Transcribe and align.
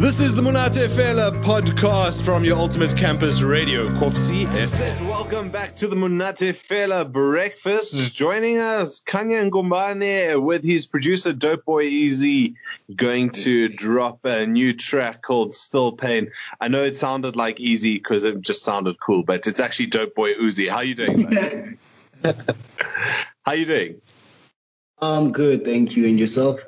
This 0.00 0.18
is 0.18 0.34
the 0.34 0.40
Monate 0.40 0.88
Fela 0.88 1.30
podcast 1.44 2.22
from 2.22 2.42
your 2.42 2.56
ultimate 2.56 2.96
campus 2.96 3.42
radio, 3.42 3.86
Kovsie 3.86 4.46
FM. 4.46 5.06
Welcome 5.06 5.50
back 5.50 5.76
to 5.76 5.88
the 5.88 5.94
Monate 5.94 6.54
Fela 6.54 7.12
breakfast. 7.12 8.14
Joining 8.14 8.56
us, 8.56 9.00
Kanya 9.00 9.44
Ngombane 9.44 10.42
with 10.42 10.64
his 10.64 10.86
producer 10.86 11.34
Dope 11.34 11.66
Boy 11.66 11.82
Easy 11.82 12.54
going 12.96 13.28
to 13.44 13.68
drop 13.68 14.24
a 14.24 14.46
new 14.46 14.72
track 14.72 15.20
called 15.20 15.54
Still 15.54 15.92
Pain. 15.92 16.30
I 16.58 16.68
know 16.68 16.82
it 16.82 16.96
sounded 16.96 17.36
like 17.36 17.60
easy 17.60 17.98
because 17.98 18.24
it 18.24 18.40
just 18.40 18.64
sounded 18.64 18.98
cool, 18.98 19.22
but 19.22 19.46
it's 19.48 19.60
actually 19.60 19.88
Dope 19.88 20.14
Boy 20.14 20.32
Uzi. 20.32 20.70
How 20.70 20.80
you 20.80 20.94
doing, 20.94 21.78
How 23.42 23.52
you 23.52 23.66
doing? 23.66 24.00
I'm 24.98 25.32
good, 25.32 25.66
thank 25.66 25.94
you. 25.94 26.06
And 26.06 26.18
yourself? 26.18 26.62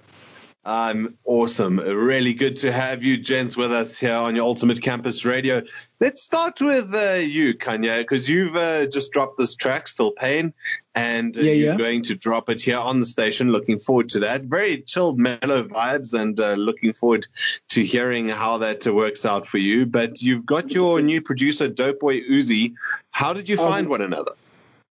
I'm 0.64 1.18
awesome. 1.24 1.78
Really 1.80 2.34
good 2.34 2.58
to 2.58 2.70
have 2.70 3.02
you, 3.02 3.16
gents, 3.16 3.56
with 3.56 3.72
us 3.72 3.98
here 3.98 4.14
on 4.14 4.36
your 4.36 4.44
Ultimate 4.44 4.80
Campus 4.80 5.24
Radio. 5.24 5.62
Let's 5.98 6.22
start 6.22 6.60
with 6.60 6.94
uh, 6.94 7.14
you, 7.14 7.54
Kanye, 7.54 7.98
because 7.98 8.28
you've 8.28 8.54
uh, 8.54 8.86
just 8.86 9.10
dropped 9.10 9.38
this 9.38 9.56
track, 9.56 9.88
Still 9.88 10.12
Pain, 10.12 10.54
and 10.94 11.36
uh, 11.36 11.40
Yeah, 11.40 11.52
you're 11.52 11.72
yeah. 11.72 11.76
going 11.78 12.02
to 12.04 12.14
drop 12.14 12.48
it 12.48 12.62
here 12.62 12.78
on 12.78 13.00
the 13.00 13.06
station. 13.06 13.50
Looking 13.50 13.80
forward 13.80 14.10
to 14.10 14.20
that. 14.20 14.42
Very 14.44 14.82
chilled, 14.82 15.18
mellow 15.18 15.64
vibes, 15.64 16.14
and 16.14 16.38
uh, 16.38 16.52
looking 16.52 16.92
forward 16.92 17.26
to 17.70 17.84
hearing 17.84 18.28
how 18.28 18.58
that 18.58 18.86
uh, 18.86 18.94
works 18.94 19.26
out 19.26 19.46
for 19.48 19.58
you. 19.58 19.84
But 19.84 20.22
you've 20.22 20.46
got 20.46 20.70
your 20.70 21.00
new 21.00 21.22
producer, 21.22 21.66
Dope 21.68 21.98
Boy 21.98 22.20
Uzi. 22.20 22.74
How 23.10 23.32
did 23.32 23.48
you 23.48 23.58
Um, 23.60 23.68
find 23.68 23.88
one 23.88 24.00
another? 24.02 24.32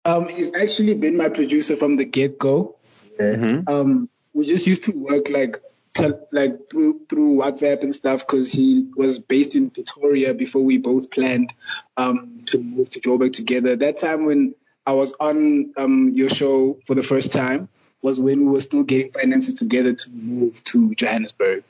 Um, 0.05 0.27
he's 0.27 0.53
actually 0.53 0.93
been 0.93 1.17
my 1.17 1.29
producer 1.29 1.75
from 1.75 1.95
the 1.95 2.05
get 2.05 2.37
go. 2.37 2.75
Mhm. 3.19 3.67
Um, 3.67 4.09
we 4.35 4.45
just 4.45 4.67
used 4.67 4.83
to 4.83 4.91
work 4.91 5.29
like 5.29 5.61
tel- 5.93 6.27
like 6.31 6.69
through 6.69 7.01
through 7.09 7.37
WhatsApp 7.37 7.81
and 7.81 7.95
stuff 7.95 8.27
because 8.27 8.51
he 8.51 8.87
was 8.95 9.17
based 9.17 9.55
in 9.55 9.71
Pretoria 9.71 10.35
before 10.35 10.63
we 10.63 10.77
both 10.77 11.09
planned 11.09 11.53
um, 11.97 12.41
to 12.47 12.59
move 12.59 12.89
to 12.91 12.99
Joburg 12.99 13.33
together. 13.33 13.75
That 13.75 13.97
time 13.97 14.25
when 14.25 14.53
I 14.85 14.91
was 14.91 15.13
on 15.19 15.73
um, 15.77 16.11
your 16.13 16.29
show 16.29 16.77
for 16.85 16.93
the 16.93 17.01
first 17.01 17.31
time 17.31 17.69
was 18.01 18.19
when 18.19 18.45
we 18.45 18.51
were 18.51 18.61
still 18.61 18.83
getting 18.83 19.11
finances 19.11 19.55
together 19.55 19.93
to 19.93 20.11
move 20.11 20.63
to 20.65 20.93
Johannesburg. 20.93 21.63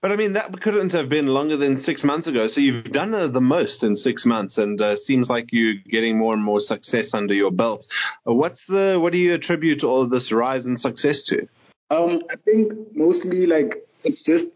But 0.00 0.10
I 0.10 0.16
mean, 0.16 0.32
that 0.34 0.58
couldn't 0.60 0.92
have 0.92 1.08
been 1.08 1.26
longer 1.26 1.56
than 1.56 1.76
six 1.76 2.02
months 2.02 2.26
ago. 2.26 2.46
So 2.46 2.60
you've 2.60 2.90
done 2.90 3.14
uh, 3.14 3.26
the 3.26 3.42
most 3.42 3.84
in 3.84 3.94
six 3.94 4.24
months, 4.24 4.58
and 4.58 4.80
uh, 4.80 4.96
seems 4.96 5.28
like 5.28 5.50
you're 5.52 5.74
getting 5.74 6.16
more 6.16 6.32
and 6.34 6.42
more 6.42 6.60
success 6.60 7.14
under 7.14 7.34
your 7.34 7.50
belt. 7.50 7.86
Uh, 8.26 8.32
what's 8.32 8.64
the 8.66 8.98
what 8.98 9.12
do 9.12 9.18
you 9.18 9.34
attribute 9.34 9.84
all 9.84 10.06
this 10.06 10.32
rise 10.32 10.66
in 10.66 10.76
success 10.78 11.22
to? 11.24 11.48
Um, 11.90 12.22
I 12.30 12.36
think 12.36 12.72
mostly 12.94 13.46
like 13.46 13.86
it's 14.04 14.22
just 14.22 14.46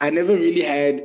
I 0.00 0.10
never 0.10 0.34
really 0.34 0.62
had 0.62 1.04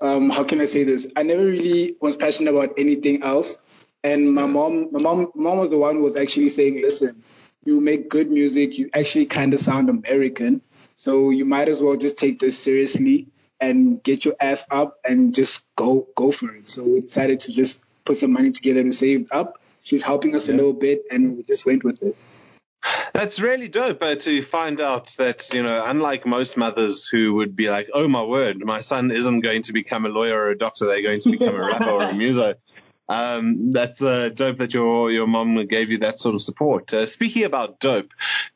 um 0.00 0.30
how 0.30 0.44
can 0.44 0.60
I 0.60 0.64
say 0.64 0.84
this? 0.84 1.06
I 1.16 1.22
never 1.22 1.44
really 1.44 1.96
was 2.00 2.16
passionate 2.16 2.50
about 2.50 2.74
anything 2.78 3.22
else. 3.22 3.56
And 4.02 4.34
my 4.34 4.46
mom 4.46 4.88
my 4.92 5.00
mom 5.00 5.30
my 5.34 5.42
mom 5.50 5.58
was 5.58 5.70
the 5.70 5.78
one 5.78 5.96
who 5.96 6.02
was 6.02 6.16
actually 6.16 6.48
saying, 6.48 6.82
Listen, 6.82 7.22
you 7.64 7.80
make 7.80 8.08
good 8.08 8.30
music, 8.30 8.78
you 8.78 8.90
actually 8.92 9.26
kinda 9.26 9.58
sound 9.58 9.88
American. 9.88 10.60
So 10.96 11.30
you 11.30 11.44
might 11.44 11.68
as 11.68 11.80
well 11.80 11.96
just 11.96 12.18
take 12.18 12.38
this 12.38 12.58
seriously 12.58 13.28
and 13.60 14.02
get 14.02 14.24
your 14.24 14.34
ass 14.40 14.64
up 14.70 14.98
and 15.04 15.34
just 15.34 15.74
go 15.76 16.08
go 16.16 16.32
for 16.32 16.54
it. 16.54 16.66
So 16.68 16.82
we 16.82 17.00
decided 17.00 17.40
to 17.40 17.52
just 17.52 17.82
put 18.04 18.16
some 18.16 18.32
money 18.32 18.50
together 18.50 18.82
to 18.82 18.92
save 18.92 19.30
up. 19.32 19.60
She's 19.82 20.02
helping 20.02 20.34
us 20.34 20.48
a 20.48 20.52
little 20.52 20.72
bit 20.72 21.04
and 21.10 21.36
we 21.36 21.42
just 21.42 21.64
went 21.66 21.84
with 21.84 22.02
it. 22.02 22.16
That's 23.12 23.40
really 23.40 23.68
dope 23.68 24.02
uh, 24.02 24.16
to 24.16 24.42
find 24.42 24.80
out 24.80 25.14
that, 25.18 25.52
you 25.52 25.62
know, 25.62 25.82
unlike 25.84 26.26
most 26.26 26.56
mothers 26.56 27.06
who 27.06 27.34
would 27.34 27.54
be 27.54 27.70
like, 27.70 27.88
oh 27.94 28.08
my 28.08 28.22
word, 28.22 28.58
my 28.58 28.80
son 28.80 29.10
isn't 29.10 29.40
going 29.40 29.62
to 29.62 29.72
become 29.72 30.04
a 30.04 30.08
lawyer 30.08 30.36
or 30.36 30.50
a 30.50 30.58
doctor, 30.58 30.86
they're 30.86 31.02
going 31.02 31.20
to 31.20 31.30
become 31.30 31.54
a 31.54 31.58
rapper 31.66 31.90
or 31.90 32.02
a 32.02 32.14
muso. 32.14 32.54
Um, 33.08 33.72
that's 33.72 34.02
uh, 34.02 34.30
dope 34.30 34.56
that 34.58 34.72
your 34.72 35.10
your 35.12 35.26
mom 35.26 35.66
gave 35.66 35.90
you 35.90 35.98
that 35.98 36.18
sort 36.18 36.34
of 36.34 36.40
support. 36.40 36.92
Uh, 36.94 37.04
speaking 37.04 37.44
about 37.44 37.78
dope, 37.78 38.10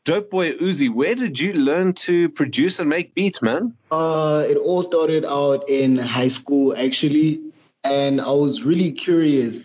dope 0.05 0.31
boy 0.31 0.53
Uzi, 0.53 0.93
where 0.93 1.15
did 1.15 1.39
you 1.39 1.53
learn 1.53 1.93
to 1.95 2.31
produce 2.31 2.79
and 2.79 2.89
make 2.89 3.15
beats, 3.15 3.43
man? 3.43 3.75
Uh, 3.91 4.45
it 4.49 4.57
all 4.57 4.83
started 4.83 5.27
out 5.27 5.69
in 5.69 5.99
high 5.99 6.29
school, 6.29 6.75
actually, 6.75 7.43
and 7.85 8.21
I 8.23 8.31
was 8.31 8.65
really 8.65 8.93
curious 8.93 9.59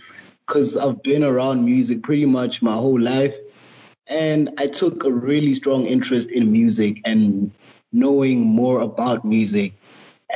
because 0.45 0.75
I've 0.75 1.01
been 1.01 1.23
around 1.23 1.63
music 1.63 2.03
pretty 2.03 2.25
much 2.25 2.61
my 2.61 2.73
whole 2.73 2.99
life, 2.99 3.35
and 4.07 4.49
I 4.57 4.67
took 4.67 5.03
a 5.03 5.11
really 5.11 5.53
strong 5.53 5.85
interest 5.85 6.29
in 6.29 6.51
music 6.51 7.01
and 7.05 7.51
knowing 7.91 8.41
more 8.41 8.81
about 8.81 9.23
music 9.23 9.73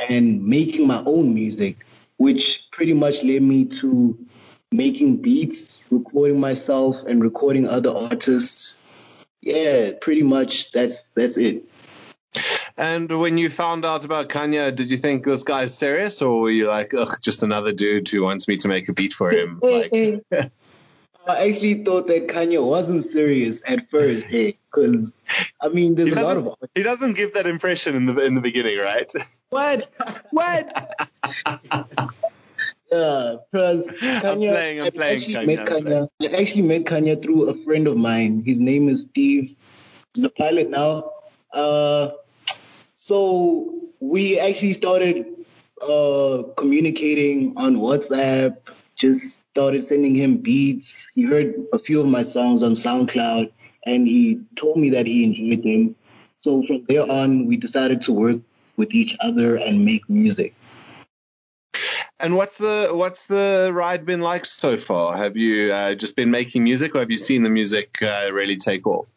and 0.08 0.44
making 0.44 0.86
my 0.86 1.02
own 1.06 1.34
music, 1.34 1.84
which 2.16 2.60
pretty 2.72 2.92
much 2.92 3.22
led 3.24 3.42
me 3.42 3.64
to 3.64 4.18
making 4.70 5.22
beats, 5.22 5.78
recording 5.90 6.40
myself, 6.40 6.96
and 7.06 7.22
recording 7.22 7.68
other 7.68 7.90
artists. 7.90 8.78
Yeah, 9.40 9.92
pretty 10.00 10.22
much 10.22 10.72
that's 10.72 11.02
that's 11.14 11.36
it. 11.36 11.64
And 12.76 13.10
when 13.18 13.38
you 13.38 13.50
found 13.50 13.84
out 13.84 14.04
about 14.04 14.28
Kanye, 14.28 14.74
did 14.74 14.90
you 14.90 14.96
think 14.96 15.24
this 15.24 15.42
guy's 15.42 15.76
serious, 15.76 16.22
or 16.22 16.40
were 16.40 16.50
you 16.50 16.68
like, 16.68 16.94
ugh, 16.94 17.18
just 17.20 17.42
another 17.42 17.72
dude 17.72 18.08
who 18.08 18.22
wants 18.22 18.46
me 18.46 18.56
to 18.58 18.68
make 18.68 18.88
a 18.88 18.92
beat 18.92 19.12
for 19.12 19.30
him? 19.30 19.58
Like, 19.60 19.90
I 21.28 21.48
actually 21.48 21.84
thought 21.84 22.06
that 22.06 22.28
Kanye 22.28 22.64
wasn't 22.64 23.04
serious 23.04 23.62
at 23.66 23.90
first, 23.90 24.26
because 24.28 25.12
I 25.60 25.68
mean, 25.68 25.94
there's 25.94 26.08
he 26.08 26.14
a 26.14 26.22
lot 26.22 26.36
of 26.38 26.54
he 26.74 26.82
doesn't 26.82 27.14
give 27.14 27.34
that 27.34 27.46
impression 27.46 27.94
in 27.94 28.06
the 28.06 28.18
in 28.24 28.34
the 28.34 28.40
beginning, 28.40 28.78
right? 28.78 29.12
What? 29.50 29.90
What? 30.30 30.70
yeah, 31.46 33.36
because 33.50 33.86
Kanye. 33.86 34.50
playing, 34.50 34.82
I'm 34.82 34.92
playing 34.92 35.16
actually 35.16 35.34
Kanye, 35.34 35.46
met 35.46 35.66
Kanye. 35.66 36.08
I 36.20 36.26
actually 36.38 36.62
met 36.62 36.84
Kanye 36.84 37.22
through 37.22 37.48
a 37.48 37.54
friend 37.64 37.86
of 37.86 37.96
mine. 37.96 38.42
His 38.44 38.60
name 38.60 38.90
is 38.90 39.06
Steve. 39.10 39.56
He's 40.12 40.24
a 40.24 40.28
pilot 40.28 40.68
now. 40.68 41.12
Uh, 41.50 42.10
so 42.94 43.72
we 44.00 44.38
actually 44.38 44.74
started 44.74 45.24
uh 45.80 46.42
communicating 46.58 47.56
on 47.56 47.76
WhatsApp. 47.76 48.56
Just 48.98 49.40
started 49.50 49.84
sending 49.84 50.14
him 50.14 50.38
beats. 50.38 51.08
He 51.14 51.24
heard 51.24 51.54
a 51.72 51.78
few 51.78 52.00
of 52.00 52.06
my 52.06 52.22
songs 52.22 52.62
on 52.62 52.72
SoundCloud, 52.72 53.52
and 53.86 54.06
he 54.06 54.42
told 54.56 54.76
me 54.76 54.90
that 54.90 55.06
he 55.06 55.24
enjoyed 55.24 55.62
them. 55.62 55.96
So 56.36 56.62
from 56.62 56.84
there 56.88 57.10
on, 57.10 57.46
we 57.46 57.56
decided 57.56 58.02
to 58.02 58.12
work 58.12 58.40
with 58.76 58.94
each 58.94 59.16
other 59.20 59.56
and 59.56 59.84
make 59.84 60.08
music. 60.08 60.54
And 62.20 62.34
what's 62.34 62.58
the 62.58 62.90
what's 62.92 63.26
the 63.26 63.70
ride 63.72 64.04
been 64.04 64.20
like 64.20 64.46
so 64.46 64.76
far? 64.76 65.16
Have 65.16 65.36
you 65.36 65.72
uh, 65.72 65.94
just 65.94 66.16
been 66.16 66.30
making 66.30 66.64
music, 66.64 66.94
or 66.94 67.00
have 67.00 67.10
you 67.10 67.18
seen 67.18 67.42
the 67.44 67.50
music 67.50 68.02
uh, 68.02 68.30
really 68.32 68.56
take 68.56 68.86
off? 68.86 69.08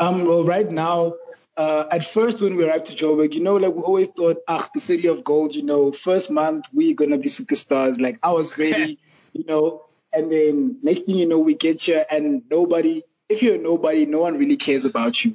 Um, 0.00 0.24
well, 0.24 0.44
right 0.44 0.68
now, 0.68 1.14
uh, 1.56 1.84
at 1.90 2.06
first 2.06 2.40
when 2.40 2.56
we 2.56 2.64
arrived 2.64 2.86
to 2.86 2.96
Joburg, 2.96 3.34
you 3.34 3.42
know, 3.42 3.56
like 3.56 3.74
we 3.74 3.82
always 3.82 4.08
thought, 4.08 4.38
ah, 4.48 4.68
the 4.74 4.80
city 4.80 5.08
of 5.08 5.24
gold, 5.24 5.54
you 5.54 5.62
know, 5.62 5.92
first 5.92 6.30
month 6.30 6.66
we're 6.72 6.94
gonna 6.94 7.18
be 7.18 7.28
superstars. 7.28 8.00
Like 8.00 8.18
I 8.22 8.32
was 8.32 8.56
ready, 8.58 8.98
you 9.32 9.44
know, 9.44 9.84
and 10.12 10.30
then 10.32 10.78
next 10.82 11.02
thing 11.02 11.16
you 11.16 11.26
know, 11.26 11.38
we 11.38 11.54
get 11.54 11.80
here 11.82 12.04
and 12.10 12.42
nobody, 12.50 13.02
if 13.28 13.42
you're 13.42 13.58
nobody, 13.58 14.06
no 14.06 14.20
one 14.20 14.38
really 14.38 14.56
cares 14.56 14.84
about 14.84 15.24
you. 15.24 15.34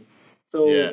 So, 0.51 0.67
Yeah. 0.67 0.91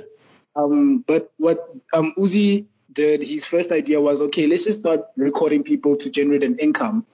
um, 0.56 0.98
but 1.06 1.32
what 1.38 1.58
um 1.92 2.12
Uzi 2.18 2.66
did, 2.92 3.22
his 3.22 3.46
first 3.46 3.70
idea 3.72 4.00
was, 4.00 4.20
okay, 4.20 4.46
let's 4.46 4.64
just 4.64 4.80
start 4.80 5.02
recording 5.16 5.62
people 5.62 5.96
to 5.98 6.10
generate 6.10 6.42
an 6.42 6.58
income, 6.58 7.06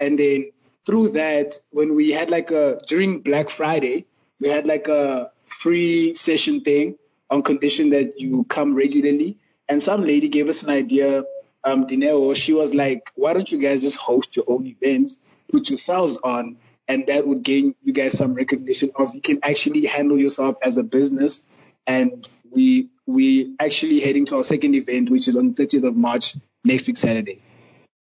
and 0.00 0.18
then 0.18 0.50
through 0.86 1.10
that, 1.10 1.54
when 1.70 1.94
we 1.94 2.10
had 2.10 2.30
like 2.30 2.50
a 2.50 2.80
during 2.88 3.20
Black 3.20 3.50
Friday, 3.50 4.06
we 4.40 4.48
had 4.48 4.66
like 4.66 4.88
a 4.88 5.30
free 5.46 6.14
session 6.14 6.60
thing 6.60 6.96
on 7.30 7.42
condition 7.42 7.90
that 7.90 8.20
you 8.20 8.44
come 8.48 8.74
regularly. 8.74 9.38
And 9.68 9.82
some 9.82 10.04
lady 10.04 10.28
gave 10.28 10.48
us 10.50 10.62
an 10.62 10.68
idea, 10.70 11.24
um, 11.64 11.86
Dineo. 11.86 12.36
She 12.36 12.52
was 12.52 12.74
like, 12.74 13.10
why 13.14 13.32
don't 13.32 13.50
you 13.50 13.58
guys 13.58 13.80
just 13.80 13.96
host 13.96 14.36
your 14.36 14.44
own 14.46 14.66
events, 14.66 15.18
put 15.50 15.70
yourselves 15.70 16.18
on, 16.22 16.56
and 16.88 17.06
that 17.06 17.26
would 17.26 17.42
gain 17.42 17.74
you 17.82 17.92
guys 17.92 18.16
some 18.16 18.34
recognition 18.34 18.90
of 18.96 19.14
you 19.14 19.20
can 19.20 19.40
actually 19.42 19.86
handle 19.86 20.18
yourself 20.18 20.56
as 20.62 20.76
a 20.76 20.82
business. 20.82 21.42
And 21.86 22.28
we 22.50 22.88
we 23.06 23.54
actually 23.60 24.00
heading 24.00 24.26
to 24.26 24.36
our 24.36 24.44
second 24.44 24.74
event, 24.74 25.10
which 25.10 25.28
is 25.28 25.36
on 25.36 25.52
the 25.52 25.66
30th 25.66 25.88
of 25.88 25.96
March 25.96 26.36
next 26.64 26.86
week 26.86 26.96
Saturday. 26.96 27.42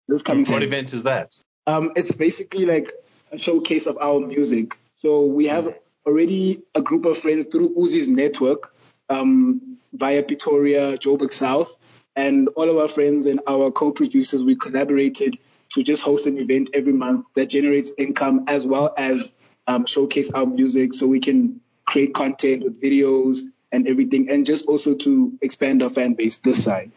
This 0.08 0.22
coming 0.22 0.42
What 0.42 0.48
Saturday. 0.48 0.66
event 0.66 0.92
is 0.92 1.02
that? 1.04 1.34
Um, 1.66 1.92
it's 1.96 2.14
basically 2.14 2.66
like 2.66 2.92
a 3.30 3.38
showcase 3.38 3.86
of 3.86 3.98
our 3.98 4.20
music. 4.20 4.76
So 4.94 5.26
we 5.26 5.46
have 5.46 5.76
already 6.06 6.62
a 6.74 6.82
group 6.82 7.06
of 7.06 7.18
friends 7.18 7.46
through 7.46 7.74
Uzi's 7.74 8.08
network 8.08 8.74
um, 9.08 9.78
via 9.92 10.22
Pretoria, 10.22 10.96
Joburg 10.98 11.32
South, 11.32 11.76
and 12.14 12.48
all 12.48 12.68
of 12.68 12.76
our 12.76 12.88
friends 12.88 13.26
and 13.26 13.40
our 13.46 13.70
co-producers, 13.70 14.44
we 14.44 14.56
collaborated 14.56 15.38
to 15.72 15.82
just 15.82 16.02
host 16.02 16.26
an 16.26 16.38
event 16.38 16.70
every 16.74 16.92
month 16.92 17.26
that 17.34 17.46
generates 17.46 17.90
income 17.98 18.44
as 18.48 18.66
well 18.66 18.92
as 18.96 19.32
um, 19.66 19.86
showcase 19.86 20.30
our 20.30 20.46
music 20.46 20.94
so 20.94 21.06
we 21.06 21.20
can 21.20 21.60
create 21.86 22.14
content 22.14 22.62
with 22.64 22.80
videos 22.80 23.40
and 23.70 23.88
everything 23.88 24.28
and 24.30 24.44
just 24.44 24.66
also 24.66 24.94
to 24.94 25.38
expand 25.40 25.82
our 25.82 25.90
fan 25.90 26.14
base 26.14 26.38
this 26.38 26.62
side. 26.62 26.92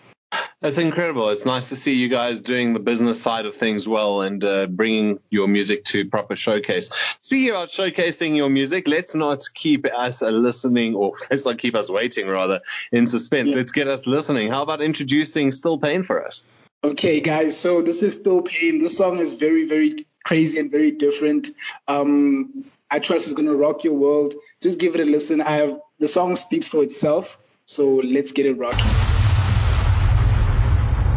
That's 0.60 0.78
incredible. 0.78 1.30
It's 1.30 1.46
nice 1.46 1.70
to 1.70 1.76
see 1.76 1.94
you 1.94 2.10
guys 2.10 2.42
doing 2.42 2.74
the 2.74 2.80
business 2.80 3.22
side 3.22 3.46
of 3.46 3.56
things 3.56 3.88
well 3.88 4.22
and 4.22 4.44
uh, 4.44 4.68
bringing 4.68 5.20
your 5.30 5.48
music 5.48 5.84
to 5.86 6.06
proper 6.10 6.36
showcase. 6.36 6.90
Speaking 7.22 7.52
about 7.52 7.70
showcasing 7.70 8.36
your 8.36 8.50
music, 8.50 8.88
let's 8.88 9.16
not 9.16 9.44
keep 9.54 9.86
us 9.86 10.22
listening 10.22 10.96
or 10.96 11.14
let's 11.32 11.46
not 11.46 11.58
keep 11.58 11.76
us 11.76 11.90
waiting 11.90 12.28
rather 12.28 12.62
in 12.92 13.08
suspense. 13.08 13.50
Yeah. 13.50 13.58
Let's 13.58 13.72
get 13.72 13.88
us 13.88 14.08
listening. 14.08 14.50
How 14.50 14.64
about 14.64 14.82
introducing 14.82 15.52
Still 15.52 15.78
Pain 15.78 16.04
for 16.04 16.26
us? 16.26 16.44
Okay, 16.86 17.20
guys, 17.20 17.60
so 17.60 17.82
this 17.82 18.04
is 18.04 18.14
still 18.14 18.44
pain. 18.44 18.80
This 18.80 18.96
song 18.96 19.18
is 19.18 19.34
very, 19.34 19.66
very 19.66 20.06
crazy 20.24 20.60
and 20.60 20.70
very 20.70 20.92
different. 20.92 21.50
Um, 21.88 22.64
I 22.92 23.00
trust 23.00 23.26
it's 23.26 23.34
gonna 23.34 23.56
rock 23.56 23.84
your 23.84 23.96
world. 23.96 24.36
Just 24.62 24.78
give 24.78 24.94
it 24.94 25.02
a 25.02 25.04
listen. 25.04 25.42
I 25.42 25.56
have 25.58 25.80
the 25.98 26.08
song 26.08 26.36
speaks 26.36 26.68
for 26.68 26.84
itself, 26.84 27.40
so 27.66 27.96
let's 27.96 28.34
get 28.34 28.46
it 28.46 28.54
rocking. 28.60 28.86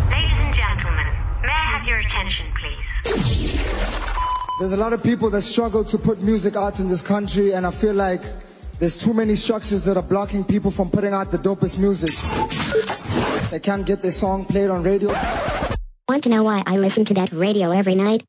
Ladies 0.08 0.38
and 0.38 0.54
gentlemen, 0.54 1.06
may 1.42 1.52
I 1.52 1.76
have 1.76 1.86
your 1.86 1.98
attention, 1.98 2.46
please? 2.58 2.86
There's 4.60 4.72
a 4.72 4.78
lot 4.78 4.94
of 4.94 5.02
people 5.02 5.28
that 5.28 5.42
struggle 5.42 5.84
to 5.84 5.98
put 5.98 6.22
music 6.22 6.56
out 6.56 6.80
in 6.80 6.88
this 6.88 7.02
country, 7.02 7.52
and 7.52 7.66
I 7.66 7.72
feel 7.72 7.92
like 7.92 8.22
there's 8.78 8.96
too 8.96 9.12
many 9.12 9.34
structures 9.34 9.84
that 9.84 9.98
are 9.98 10.02
blocking 10.02 10.44
people 10.44 10.70
from 10.70 10.88
putting 10.88 11.12
out 11.12 11.30
the 11.30 11.38
dopest 11.38 11.76
music. 11.76 12.14
They 13.50 13.60
can't 13.60 13.86
get 13.86 14.02
their 14.02 14.12
song 14.12 14.44
played 14.44 14.68
on 14.68 14.82
radio. 14.82 15.08
Want 16.08 16.24
to 16.24 16.28
know 16.28 16.42
why 16.42 16.62
I 16.66 16.76
listen 16.76 17.06
to 17.06 17.14
that 17.14 17.32
radio 17.32 17.70
every 17.70 17.94
night? 17.94 18.22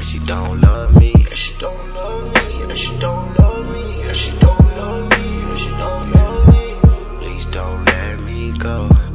and 0.00 0.06
she 0.06 0.18
don't 0.20 0.62
love 0.62 0.96
me. 0.96 1.12
And 1.12 1.36
she 1.36 1.52
don't 1.58 1.92
love 1.92 2.34
me, 2.34 2.62
and 2.62 2.78
she 2.78 2.96
don't 2.98 3.38
love 3.38 3.66
me, 3.68 4.02
and 4.02 4.16
she 4.16 4.30
don't 4.30 4.76
love 4.78 5.10
me, 5.10 5.42
and 5.42 5.58
she 5.58 5.68
don't 5.68 6.12
love 6.12 6.48
me. 6.48 7.18
Please 7.18 7.46
don't 7.48 7.84
let 7.84 8.20
me 8.20 8.52
go. 8.56 9.09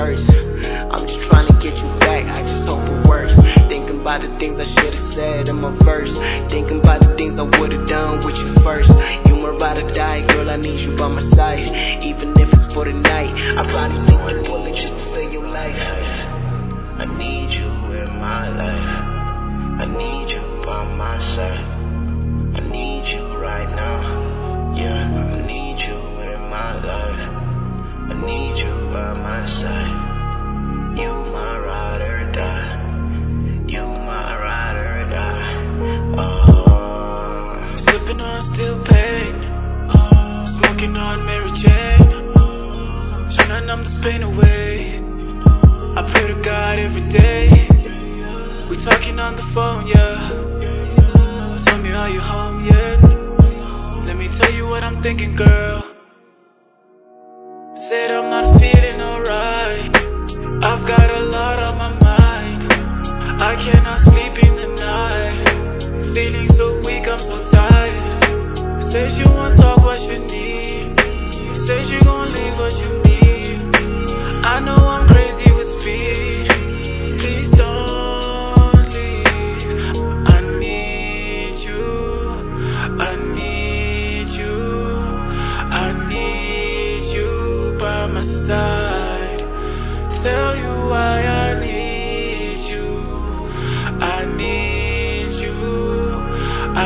I'm 0.00 1.06
just 1.08 1.22
trying 1.22 1.48
to 1.48 1.54
get 1.54 1.76
you 1.76 1.88
back, 1.98 2.24
I 2.26 2.42
just 2.42 2.68
hope 2.68 2.88
it 2.88 3.08
works. 3.08 3.36
Thinking 3.68 4.00
about 4.00 4.20
the 4.20 4.28
things 4.38 4.60
I 4.60 4.62
should've 4.62 4.96
said 4.96 5.48
in 5.48 5.60
my 5.60 5.72
verse. 5.72 6.16
Thinking 6.50 6.78
about 6.78 7.00
the 7.00 7.16
things 7.16 7.36
I 7.36 7.42
would've 7.42 7.88
done 7.88 8.18
with 8.18 8.38
you 8.38 8.54
first. 8.62 8.90
You 9.26 9.36
my 9.36 9.50
ride 9.50 9.82
or 9.82 9.92
die, 9.92 10.24
girl, 10.24 10.50
I 10.50 10.56
need 10.56 10.78
you 10.78 10.96
by 10.96 11.08
my 11.08 11.20
side. 11.20 11.68
Even 12.04 12.30
if 12.38 12.52
it's 12.52 12.72
for 12.72 12.84
the 12.84 12.92
night, 12.92 13.32
I 13.58 13.68
probably 13.70 14.06
take 14.06 14.36
the 14.36 14.42
bullet 14.48 14.76
just 14.76 14.94
to 14.94 15.00
save 15.00 15.32
your 15.32 15.48
life. 15.48 15.76
I 15.80 17.04
need 17.04 17.52
you 17.52 17.66
in 17.66 18.20
my 18.20 18.48
life. 18.50 18.88
I 19.80 19.84
need 19.84 20.30
you 20.30 20.62
by 20.64 20.84
my 20.84 21.18
side. 21.18 21.58
I 22.54 22.60
need 22.60 23.08
you 23.08 23.26
right 23.36 23.74
now. 23.74 24.74
Yeah, 24.76 25.34
I 25.34 25.44
need 25.44 25.80
you 25.80 25.96
in 25.96 26.40
my 26.48 26.84
life. 26.84 27.37
I 28.10 28.14
need 28.14 28.58
you 28.58 28.74
by 28.92 29.12
my 29.12 29.44
side. 29.44 30.98
You 30.98 31.12
my 31.12 31.58
ride 31.58 32.00
or 32.00 32.32
die. 32.32 33.64
You 33.68 33.82
my 33.86 34.36
ride 34.44 34.76
or 34.76 35.10
die. 35.10 36.14
Oh. 36.16 37.76
Slipping 37.76 38.20
on 38.20 38.42
still 38.42 38.82
pain. 38.84 39.34
Smoking 40.46 40.96
on 40.96 41.26
Mary 41.26 41.50
Jane. 41.52 42.08
Trying 43.30 43.48
to 43.48 43.60
numb 43.66 43.84
this 43.84 44.00
pain 44.00 44.22
away. 44.22 44.98
I 45.98 46.02
pray 46.08 46.28
to 46.28 46.40
God 46.40 46.78
every 46.78 47.08
day. 47.08 47.50
We 48.68 48.76
talking 48.76 49.18
on 49.18 49.34
the 49.34 49.42
phone, 49.42 49.86
yeah. 49.86 51.56
Tell 51.58 51.78
me 51.78 51.90
how 51.90 52.06
you 52.06 52.20
home 52.20 52.64
yet? 52.64 53.02
Let 54.06 54.16
me 54.16 54.28
tell 54.28 54.52
you 54.52 54.66
what 54.66 54.82
I'm 54.84 55.02
thinking, 55.02 55.34
girl 55.34 55.87
not 58.42 58.60
feeling 58.60 59.00
alright. 59.00 59.96
I've 60.64 60.86
got 60.86 61.10
a 61.10 61.24
lot 61.24 61.58
on 61.58 61.78
my 61.78 61.90
mind. 61.98 62.72
I 63.42 63.56
cannot 63.60 63.98
sleep 63.98 64.38
in 64.46 64.54
the 64.54 64.68
night. 64.90 66.04
Feeling 66.14 66.48
so 66.48 66.80
weak, 66.82 67.08
I'm 67.08 67.18
so 67.18 67.36
tired. 67.50 68.82
Says 68.82 69.18
you 69.18 69.26
want 69.26 69.56
to 69.56 69.67
my 88.18 88.24
side. 88.24 89.38
Tell 90.22 90.56
you 90.56 90.88
why 90.90 91.22
I 91.22 91.60
need 91.60 92.58
you. 92.72 92.90
I 94.16 94.26
need 94.42 95.30
you. 95.44 95.60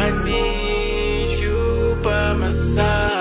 I 0.02 0.24
need 0.24 1.30
you 1.40 1.96
by 2.02 2.34
my 2.34 2.50
side. 2.50 3.11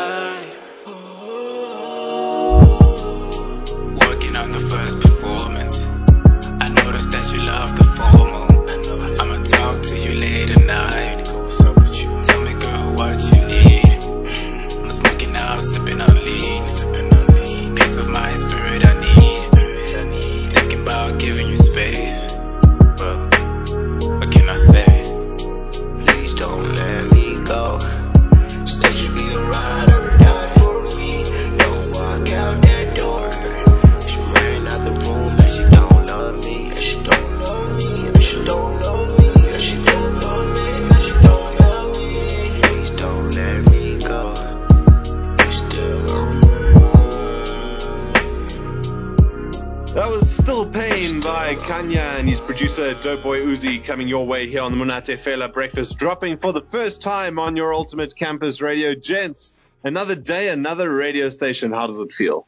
coming 53.91 54.07
your 54.07 54.25
way 54.25 54.48
here 54.48 54.62
on 54.62 54.71
the 54.71 54.77
Monate 54.77 55.19
Fela 55.19 55.51
Breakfast, 55.51 55.98
dropping 55.98 56.38
for 56.38 56.53
the 56.53 56.62
first 56.62 57.01
time 57.01 57.38
on 57.38 57.57
your 57.57 57.74
Ultimate 57.74 58.15
Campus 58.15 58.62
Radio. 58.62 58.95
Gents, 58.95 59.51
another 59.83 60.15
day, 60.15 60.48
another 60.48 60.89
radio 60.89 61.27
station. 61.27 61.74
How 61.74 61.88
does 61.88 62.00
it 62.00 62.13
feel? 62.13 62.48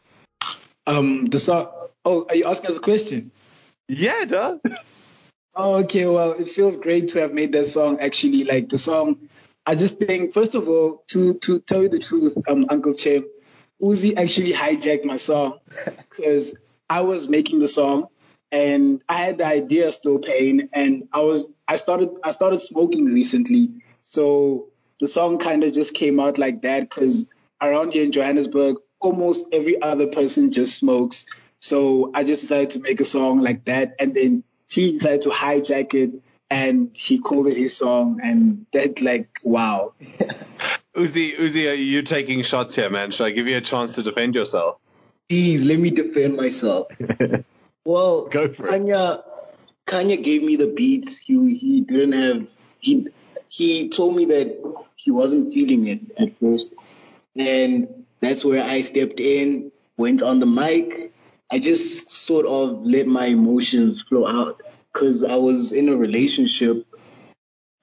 Um, 0.87 1.25
the 1.25 1.39
so- 1.39 1.89
Oh, 2.05 2.25
are 2.29 2.35
you 2.35 2.45
asking 2.45 2.69
us 2.69 2.77
a 2.77 2.79
question? 2.79 3.31
Yeah, 3.89 4.23
duh. 4.23 4.59
oh, 5.55 5.75
okay. 5.83 6.05
Well, 6.05 6.31
it 6.31 6.47
feels 6.47 6.77
great 6.77 7.09
to 7.09 7.19
have 7.19 7.33
made 7.33 7.51
that 7.51 7.67
song. 7.67 7.99
Actually, 7.99 8.45
like 8.45 8.69
the 8.69 8.77
song, 8.77 9.27
I 9.65 9.75
just 9.75 9.99
think 9.99 10.33
first 10.33 10.55
of 10.55 10.69
all, 10.69 11.03
to 11.09 11.33
to 11.39 11.59
tell 11.59 11.83
you 11.83 11.89
the 11.89 11.99
truth, 11.99 12.37
um, 12.47 12.63
Uncle 12.69 12.93
Chim, 12.93 13.25
Uzi 13.81 14.15
actually 14.15 14.53
hijacked 14.53 15.03
my 15.03 15.17
song 15.17 15.59
because 16.09 16.55
I 16.89 17.01
was 17.01 17.27
making 17.27 17.59
the 17.59 17.67
song 17.67 18.07
and 18.53 19.03
I 19.09 19.17
had 19.17 19.39
the 19.39 19.47
idea 19.47 19.91
still 19.91 20.19
pain 20.19 20.69
and 20.73 21.09
I 21.11 21.21
was 21.21 21.47
I 21.67 21.77
started 21.77 22.11
I 22.23 22.31
started 22.31 22.61
smoking 22.61 23.05
recently. 23.05 23.69
So 24.01 24.67
the 24.99 25.07
song 25.07 25.39
kind 25.39 25.63
of 25.63 25.73
just 25.73 25.95
came 25.95 26.19
out 26.19 26.37
like 26.37 26.61
that 26.61 26.81
because 26.81 27.25
around 27.59 27.93
here 27.93 28.03
in 28.03 28.11
Johannesburg, 28.11 28.77
almost 28.99 29.47
every 29.51 29.81
other 29.81 30.05
person 30.05 30.51
just 30.51 30.75
smokes. 30.75 31.25
So 31.59 32.11
I 32.13 32.23
just 32.23 32.41
decided 32.41 32.69
to 32.71 32.79
make 32.79 33.01
a 33.01 33.05
song 33.05 33.41
like 33.41 33.65
that 33.65 33.95
and 33.99 34.13
then 34.13 34.43
he 34.69 34.91
decided 34.93 35.23
to 35.23 35.29
hijack 35.29 35.95
it 35.95 36.21
and 36.51 36.91
he 36.93 37.19
called 37.19 37.47
it 37.47 37.57
his 37.57 37.75
song 37.75 38.19
and 38.23 38.67
that 38.71 39.01
like 39.01 39.39
wow. 39.41 39.93
Uzi, 40.95 41.35
Uzi, 41.39 41.71
are 41.71 41.73
you 41.73 42.03
taking 42.03 42.43
shots 42.43 42.75
here, 42.75 42.91
man? 42.91 43.09
Should 43.09 43.25
I 43.25 43.31
give 43.31 43.47
you 43.47 43.57
a 43.57 43.61
chance 43.61 43.95
to 43.95 44.03
defend 44.03 44.35
yourself? 44.35 44.77
Please 45.27 45.63
let 45.63 45.79
me 45.79 45.89
defend 45.89 46.35
myself. 46.35 46.85
well, 47.85 48.25
Go 48.27 48.47
for 48.49 48.65
it. 48.65 48.69
Kanya, 48.69 49.23
Kanya 49.85 50.17
gave 50.17 50.43
me 50.43 50.55
the 50.55 50.67
beats. 50.67 51.17
He 51.17 51.55
he 51.55 51.81
didn't 51.81 52.13
have 52.13 52.51
he 52.79 53.07
he 53.49 53.89
told 53.89 54.15
me 54.15 54.25
that 54.25 54.59
he 54.95 55.11
wasn't 55.11 55.53
feeling 55.53 55.87
it 55.87 55.99
at 56.17 56.39
first, 56.39 56.73
and 57.35 58.05
that's 58.19 58.43
where 58.43 58.63
I 58.63 58.81
stepped 58.81 59.19
in, 59.19 59.71
went 59.97 60.21
on 60.21 60.39
the 60.39 60.45
mic. 60.45 61.13
I 61.51 61.59
just 61.59 62.09
sort 62.09 62.45
of 62.45 62.83
let 62.83 63.05
my 63.05 63.25
emotions 63.27 64.01
flow 64.01 64.25
out 64.25 64.61
because 64.91 65.23
I 65.23 65.35
was 65.35 65.71
in 65.71 65.89
a 65.89 65.95
relationship 65.95 66.87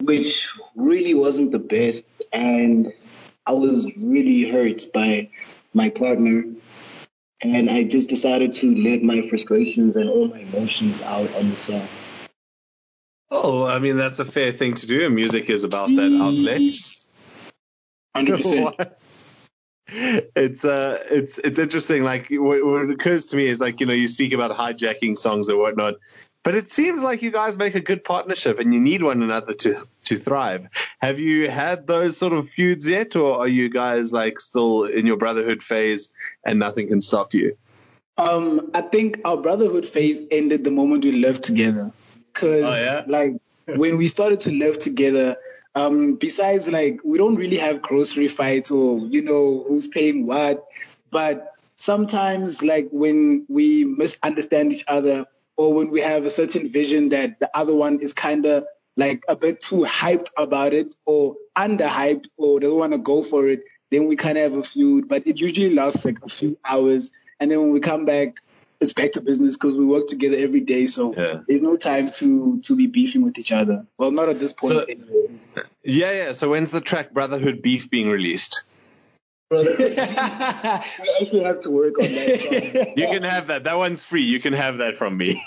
which 0.00 0.52
really 0.74 1.14
wasn't 1.14 1.52
the 1.52 1.58
best, 1.58 2.04
and 2.32 2.92
I 3.46 3.52
was 3.52 3.92
really 4.02 4.50
hurt 4.50 4.86
by 4.92 5.28
my 5.74 5.90
partner 5.90 6.44
and 7.42 7.70
I 7.70 7.84
just 7.84 8.08
decided 8.08 8.52
to 8.54 8.74
let 8.74 9.02
my 9.02 9.22
frustrations 9.22 9.96
and 9.96 10.08
all 10.08 10.28
my 10.28 10.40
emotions 10.40 11.00
out 11.00 11.34
on 11.34 11.50
the 11.50 11.56
song. 11.56 11.88
Oh, 13.30 13.64
I 13.64 13.78
mean 13.78 13.96
that's 13.96 14.18
a 14.18 14.24
fair 14.24 14.52
thing 14.52 14.74
to 14.74 14.86
do. 14.86 15.08
Music 15.08 15.48
is 15.48 15.64
about 15.64 15.88
that 15.88 16.18
outlet. 16.20 16.60
Hundred 18.14 18.36
percent. 18.38 18.76
it's 20.36 20.64
uh 20.64 21.02
it's 21.10 21.38
it's 21.38 21.58
interesting 21.58 22.04
like 22.04 22.28
what, 22.30 22.64
what 22.64 22.90
occurs 22.90 23.26
to 23.26 23.36
me 23.36 23.46
is 23.46 23.58
like 23.58 23.80
you 23.80 23.86
know 23.86 23.92
you 23.92 24.06
speak 24.06 24.32
about 24.32 24.56
hijacking 24.56 25.16
songs 25.16 25.48
or 25.48 25.58
whatnot 25.58 25.94
but 26.42 26.54
it 26.54 26.70
seems 26.70 27.02
like 27.02 27.22
you 27.22 27.30
guys 27.30 27.56
make 27.56 27.74
a 27.74 27.80
good 27.80 28.02
partnership 28.04 28.58
and 28.58 28.72
you 28.72 28.80
need 28.80 29.02
one 29.02 29.22
another 29.22 29.54
to 29.54 29.86
to 30.04 30.16
thrive 30.16 30.66
have 31.00 31.18
you 31.18 31.50
had 31.50 31.86
those 31.86 32.16
sort 32.16 32.32
of 32.32 32.48
feuds 32.50 32.86
yet 32.86 33.16
or 33.16 33.38
are 33.40 33.48
you 33.48 33.68
guys 33.68 34.12
like 34.12 34.40
still 34.40 34.84
in 34.84 35.06
your 35.06 35.16
brotherhood 35.16 35.62
phase 35.62 36.10
and 36.44 36.58
nothing 36.58 36.88
can 36.88 37.00
stop 37.00 37.34
you 37.34 37.56
Um, 38.16 38.70
I 38.74 38.82
think 38.82 39.20
our 39.24 39.36
brotherhood 39.36 39.86
phase 39.86 40.20
ended 40.30 40.62
the 40.64 40.70
moment 40.70 41.04
we 41.04 41.12
lived 41.12 41.42
together. 41.44 41.92
Cause 42.34 42.64
Oh, 42.68 42.74
yeah? 42.76 43.04
like 43.06 43.32
when 43.66 43.96
we 43.96 44.08
started 44.08 44.40
to 44.40 44.50
live 44.52 44.78
together, 44.78 45.36
um, 45.74 46.16
besides 46.16 46.68
like 46.68 47.00
we 47.02 47.16
don't 47.16 47.36
really 47.36 47.56
have 47.56 47.80
grocery 47.80 48.28
fights 48.28 48.70
or 48.70 48.98
you 48.98 49.22
know 49.22 49.64
who's 49.66 49.86
paying 49.86 50.26
what, 50.26 50.66
but 51.10 51.54
sometimes 51.76 52.60
like 52.62 52.88
when 52.90 53.46
we 53.48 53.84
misunderstand 53.84 54.72
each 54.74 54.84
other 54.86 55.24
or 55.56 55.74
when 55.74 55.90
we 55.90 56.00
have 56.00 56.24
a 56.26 56.30
certain 56.30 56.68
vision 56.68 57.10
that 57.10 57.38
the 57.40 57.50
other 57.56 57.74
one 57.74 58.00
is 58.00 58.12
kind 58.12 58.46
of 58.46 58.64
like 58.96 59.24
a 59.28 59.36
bit 59.36 59.60
too 59.60 59.82
hyped 59.84 60.28
about 60.36 60.72
it 60.74 60.94
or 61.04 61.36
underhyped 61.56 62.28
or 62.36 62.60
doesn't 62.60 62.76
want 62.78 62.92
to 62.92 62.98
go 62.98 63.22
for 63.22 63.48
it, 63.48 63.62
then 63.90 64.06
we 64.06 64.16
kind 64.16 64.36
of 64.38 64.50
have 64.52 64.60
a 64.60 64.62
feud. 64.64 65.08
But 65.08 65.26
it 65.26 65.40
usually 65.40 65.74
lasts 65.74 66.04
like 66.04 66.18
a 66.22 66.28
few 66.28 66.58
hours, 66.64 67.10
and 67.38 67.50
then 67.50 67.60
when 67.60 67.70
we 67.72 67.80
come 67.80 68.04
back, 68.04 68.34
it's 68.80 68.94
back 68.94 69.12
to 69.12 69.20
business 69.20 69.56
because 69.56 69.76
we 69.76 69.84
work 69.84 70.06
together 70.06 70.36
every 70.38 70.60
day. 70.60 70.86
So 70.86 71.14
Yeah. 71.14 71.40
there's 71.46 71.60
no 71.60 71.76
time 71.76 72.12
to 72.12 72.60
to 72.62 72.76
be 72.76 72.86
beefing 72.86 73.22
with 73.22 73.38
each 73.38 73.52
other. 73.52 73.86
Well, 73.98 74.10
not 74.10 74.28
at 74.28 74.38
this 74.40 74.52
point. 74.52 74.72
So- 74.72 74.80
anyway. 74.80 75.38
yeah 75.82 76.12
yeah 76.12 76.32
so 76.32 76.50
when's 76.50 76.70
the 76.70 76.80
track 76.80 77.12
brotherhood 77.12 77.62
beef 77.62 77.90
being 77.90 78.08
released 78.10 78.62
Brother, 79.50 79.74
we 79.78 81.16
actually 81.20 81.42
have 81.42 81.60
to 81.62 81.70
work 81.70 81.98
on 81.98 82.14
that 82.14 82.38
song. 82.38 82.94
you 82.96 83.06
can 83.08 83.22
have 83.24 83.48
that 83.48 83.64
that 83.64 83.76
one's 83.76 84.02
free 84.04 84.22
you 84.22 84.38
can 84.40 84.52
have 84.52 84.78
that 84.78 84.94
from 84.94 85.16
me 85.16 85.42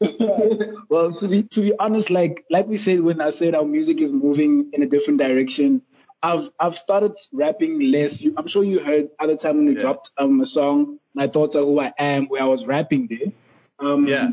well, 0.88 1.12
to 1.14 1.28
be 1.28 1.44
to 1.44 1.60
be 1.60 1.72
honest, 1.78 2.10
like 2.10 2.44
like 2.50 2.66
we 2.66 2.76
said 2.76 3.00
when 3.00 3.20
I 3.20 3.30
said 3.30 3.54
our 3.54 3.64
music 3.64 4.00
is 4.00 4.10
moving 4.12 4.70
in 4.72 4.82
a 4.82 4.86
different 4.86 5.20
direction, 5.20 5.82
I've 6.22 6.50
I've 6.58 6.76
started 6.76 7.12
rapping 7.32 7.78
less. 7.92 8.20
You, 8.20 8.34
I'm 8.36 8.48
sure 8.48 8.64
you 8.64 8.80
heard 8.80 9.10
other 9.20 9.36
time 9.36 9.58
when 9.58 9.66
we 9.66 9.74
Yeah. 9.74 9.80
dropped 9.80 10.10
um 10.16 10.40
a 10.40 10.46
song, 10.46 10.98
My 11.14 11.28
Thoughts 11.28 11.54
Are 11.56 11.60
Who 11.62 11.78
I 11.80 11.92
Am, 11.98 12.26
where 12.26 12.42
I 12.42 12.46
was 12.46 12.66
rapping 12.66 13.06
there. 13.08 13.32
Um, 13.78 14.06
Yeah. 14.06 14.30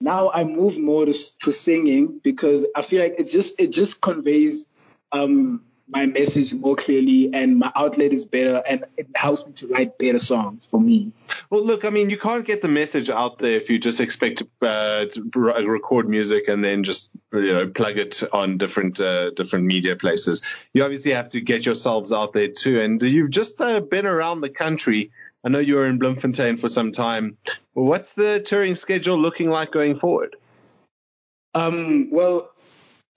Now 0.00 0.30
I 0.30 0.44
move 0.44 0.78
more 0.78 1.06
to, 1.06 1.14
to 1.42 1.52
singing 1.52 2.20
because 2.22 2.66
I 2.74 2.82
feel 2.82 3.00
like 3.02 3.14
it's 3.18 3.32
just 3.32 3.60
it 3.60 3.68
just 3.70 4.00
conveys 4.00 4.66
um 5.12 5.64
my 5.88 6.06
message 6.06 6.54
more 6.54 6.76
clearly 6.76 7.30
and 7.34 7.58
my 7.58 7.70
outlet 7.74 8.12
is 8.12 8.24
better 8.24 8.62
and 8.66 8.84
it 8.96 9.08
helps 9.14 9.46
me 9.46 9.52
to 9.52 9.66
write 9.66 9.98
better 9.98 10.18
songs 10.18 10.64
for 10.64 10.80
me. 10.80 11.12
Well, 11.50 11.64
look, 11.64 11.84
I 11.84 11.90
mean, 11.90 12.08
you 12.10 12.16
can't 12.16 12.44
get 12.44 12.62
the 12.62 12.68
message 12.68 13.10
out 13.10 13.38
there 13.38 13.52
if 13.52 13.68
you 13.68 13.78
just 13.78 14.00
expect 14.00 14.38
to, 14.38 14.66
uh, 14.66 15.06
to 15.06 15.30
record 15.30 16.08
music 16.08 16.48
and 16.48 16.64
then 16.64 16.84
just 16.84 17.10
you 17.32 17.52
know 17.52 17.66
plug 17.68 17.98
it 17.98 18.22
on 18.32 18.56
different 18.56 18.98
uh, 19.00 19.30
different 19.30 19.66
media 19.66 19.96
places. 19.96 20.42
You 20.72 20.84
obviously 20.84 21.12
have 21.12 21.30
to 21.30 21.40
get 21.40 21.66
yourselves 21.66 22.12
out 22.12 22.32
there 22.32 22.48
too. 22.48 22.80
And 22.80 23.02
you've 23.02 23.30
just 23.30 23.60
uh, 23.60 23.80
been 23.80 24.06
around 24.06 24.40
the 24.40 24.50
country. 24.50 25.10
I 25.44 25.50
know 25.50 25.58
you 25.58 25.76
were 25.76 25.86
in 25.86 25.98
Bloemfontein 25.98 26.56
for 26.56 26.70
some 26.70 26.92
time. 26.92 27.36
What's 27.74 28.14
the 28.14 28.40
touring 28.40 28.76
schedule 28.76 29.18
looking 29.18 29.50
like 29.50 29.70
going 29.70 29.98
forward? 29.98 30.36
Um, 31.54 32.10
well, 32.10 32.50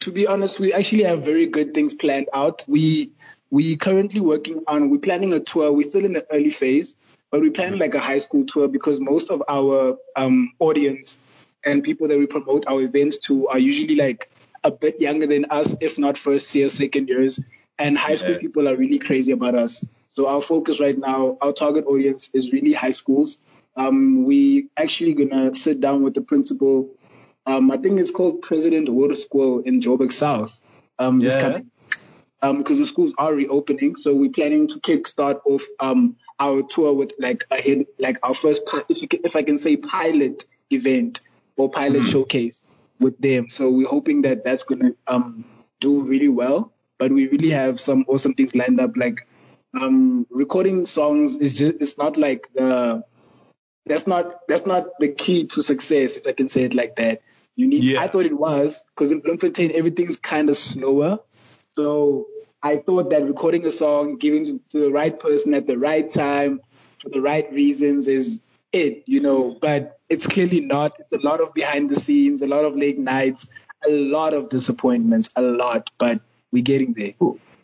to 0.02 0.12
be 0.12 0.28
honest, 0.28 0.60
we 0.60 0.74
actually 0.74 1.04
have 1.04 1.24
very 1.24 1.48
good 1.48 1.74
things 1.74 1.94
planned 1.94 2.30
out. 2.34 2.64
We 2.68 3.12
we 3.50 3.78
currently 3.78 4.20
working 4.20 4.64
on 4.68 4.90
we're 4.90 5.00
planning 5.00 5.34
a 5.34 5.40
tour. 5.40 5.72
We're 5.72 5.90
still 5.90 6.06
in 6.06 6.14
the 6.14 6.26
early 6.32 6.50
phase, 6.50 6.96
but 7.32 7.42
we're 7.42 7.52
planning 7.52 7.80
like 7.80 7.96
a 7.96 8.00
high 8.00 8.20
school 8.20 8.46
tour 8.46 8.68
because 8.68 9.00
most 9.00 9.30
of 9.30 9.42
our 9.48 9.98
um, 10.16 10.52
audience 10.60 11.18
and 11.66 11.84
people 11.84 12.08
that 12.10 12.20
we 12.20 12.26
promote 12.28 12.68
our 12.68 12.82
events 12.82 13.18
to 13.20 13.48
are 13.48 13.60
usually 13.60 13.96
like 13.96 14.30
a 14.64 14.72
bit 14.72 15.00
younger 15.00 15.28
than 15.28 15.46
us, 15.46 15.76
if 15.82 15.98
not 15.98 16.18
first 16.18 16.54
year, 16.56 16.70
second 16.70 17.08
years. 17.10 17.40
And 17.80 17.98
high 17.98 18.16
school 18.16 18.34
Yeah. 18.34 18.40
people 18.40 18.68
are 18.68 18.76
really 18.76 19.00
crazy 19.00 19.32
about 19.32 19.56
us. 19.56 19.84
So 20.10 20.28
our 20.28 20.42
focus 20.42 20.80
right 20.80 20.98
now, 20.98 21.38
our 21.42 21.54
target 21.54 21.86
audience 21.86 22.30
is 22.34 22.52
really 22.52 22.74
high 22.74 22.92
schools. 22.92 23.40
Um, 23.76 24.26
we 24.26 24.70
actually 24.76 25.14
gonna 25.14 25.54
sit 25.54 25.80
down 25.80 26.02
with 26.02 26.16
the 26.16 26.22
principal 26.22 26.90
um, 27.48 27.72
I 27.72 27.78
think 27.78 28.00
it's 28.00 28.12
called 28.12 28.42
President 28.42 28.90
Water 28.90 29.16
School 29.16 29.60
in 29.62 29.82
Joburg 29.82 30.12
South. 30.12 30.60
Um, 31.00 31.20
this 31.20 31.36
Yeah. 31.36 31.42
coming, 31.42 31.72
um, 32.42 32.58
because 32.60 32.78
the 32.80 32.86
schools 32.86 33.14
are 33.18 33.34
reopening, 33.34 33.96
so 33.96 34.14
we're 34.14 34.32
planning 34.32 34.68
to 34.68 34.80
kickstart 34.80 35.42
off 35.46 35.64
um 35.80 36.18
our 36.40 36.62
tour 36.62 36.94
with 36.94 37.14
like 37.18 37.46
a 37.50 37.60
hit, 37.60 37.88
like 37.98 38.20
our 38.22 38.34
first, 38.36 38.62
if 38.90 39.02
you 39.02 39.08
can, 39.08 39.22
if 39.24 39.36
I 39.36 39.44
can 39.44 39.58
say, 39.58 39.78
pilot 39.78 40.46
event 40.70 41.22
or 41.56 41.70
pilot 41.72 42.06
showcase 42.06 42.64
with 43.00 43.18
them. 43.20 43.50
So 43.50 43.70
we're 43.70 43.88
hoping 43.88 44.22
that 44.24 44.44
that's 44.44 44.64
gonna 44.64 44.92
um 45.08 45.46
do 45.80 46.04
really 46.04 46.30
well. 46.30 46.74
But 47.00 47.12
we 47.12 47.28
really 47.28 47.52
have 47.52 47.80
some 47.80 48.06
awesome 48.08 48.34
things 48.34 48.54
lined 48.56 48.80
up. 48.80 48.98
Like 48.98 49.28
um 49.80 50.28
recording 50.30 50.86
songs 50.86 51.38
is 51.38 51.54
just 51.58 51.76
it's 51.80 51.98
not 51.98 52.18
like 52.18 52.48
the 52.54 53.04
that's 53.86 54.08
not 54.08 54.48
that's 54.48 54.66
not 54.66 55.00
the 55.00 55.08
key 55.10 55.46
to 55.48 55.62
success, 55.64 56.18
if 56.18 56.28
I 56.28 56.34
can 56.34 56.50
say 56.50 56.64
it 56.64 56.74
like 56.76 56.96
that. 56.98 57.22
You 57.58 57.68
need. 57.68 57.84
Yeah. 57.84 58.02
I 58.02 58.08
thought 58.08 58.26
it 58.26 58.38
was 58.38 58.82
because 58.96 59.12
in 59.12 59.20
Bloemfontein 59.20 59.72
everything's 59.74 60.16
kind 60.16 60.50
of 60.50 60.58
slower. 60.58 61.20
So 61.74 62.28
I 62.64 62.78
thought 62.78 63.10
that 63.10 63.26
recording 63.26 63.66
a 63.66 63.72
song, 63.72 64.18
giving 64.18 64.48
it 64.48 64.70
to 64.70 64.80
the 64.80 64.92
right 64.92 65.20
person 65.20 65.54
at 65.56 65.68
the 65.68 65.78
right 65.78 66.10
time 66.10 66.62
for 67.00 67.10
the 67.10 67.20
right 67.20 67.52
reasons 67.52 68.08
is 68.08 68.42
it, 68.72 69.04
you 69.08 69.20
know. 69.20 69.58
But 69.60 70.00
it's 70.08 70.28
clearly 70.28 70.62
not. 70.62 70.94
It's 71.00 71.14
a 71.14 71.18
lot 71.18 71.42
of 71.42 71.54
behind 71.56 71.90
the 71.90 72.00
scenes, 72.00 72.44
a 72.44 72.48
lot 72.48 72.64
of 72.64 72.76
late 72.76 73.00
nights, 73.00 73.48
a 73.88 73.92
lot 73.92 74.36
of 74.36 74.50
disappointments, 74.50 75.32
a 75.36 75.42
lot. 75.42 75.90
But 75.98 76.22
we're 76.52 76.64
getting 76.64 76.94
there. 76.94 77.14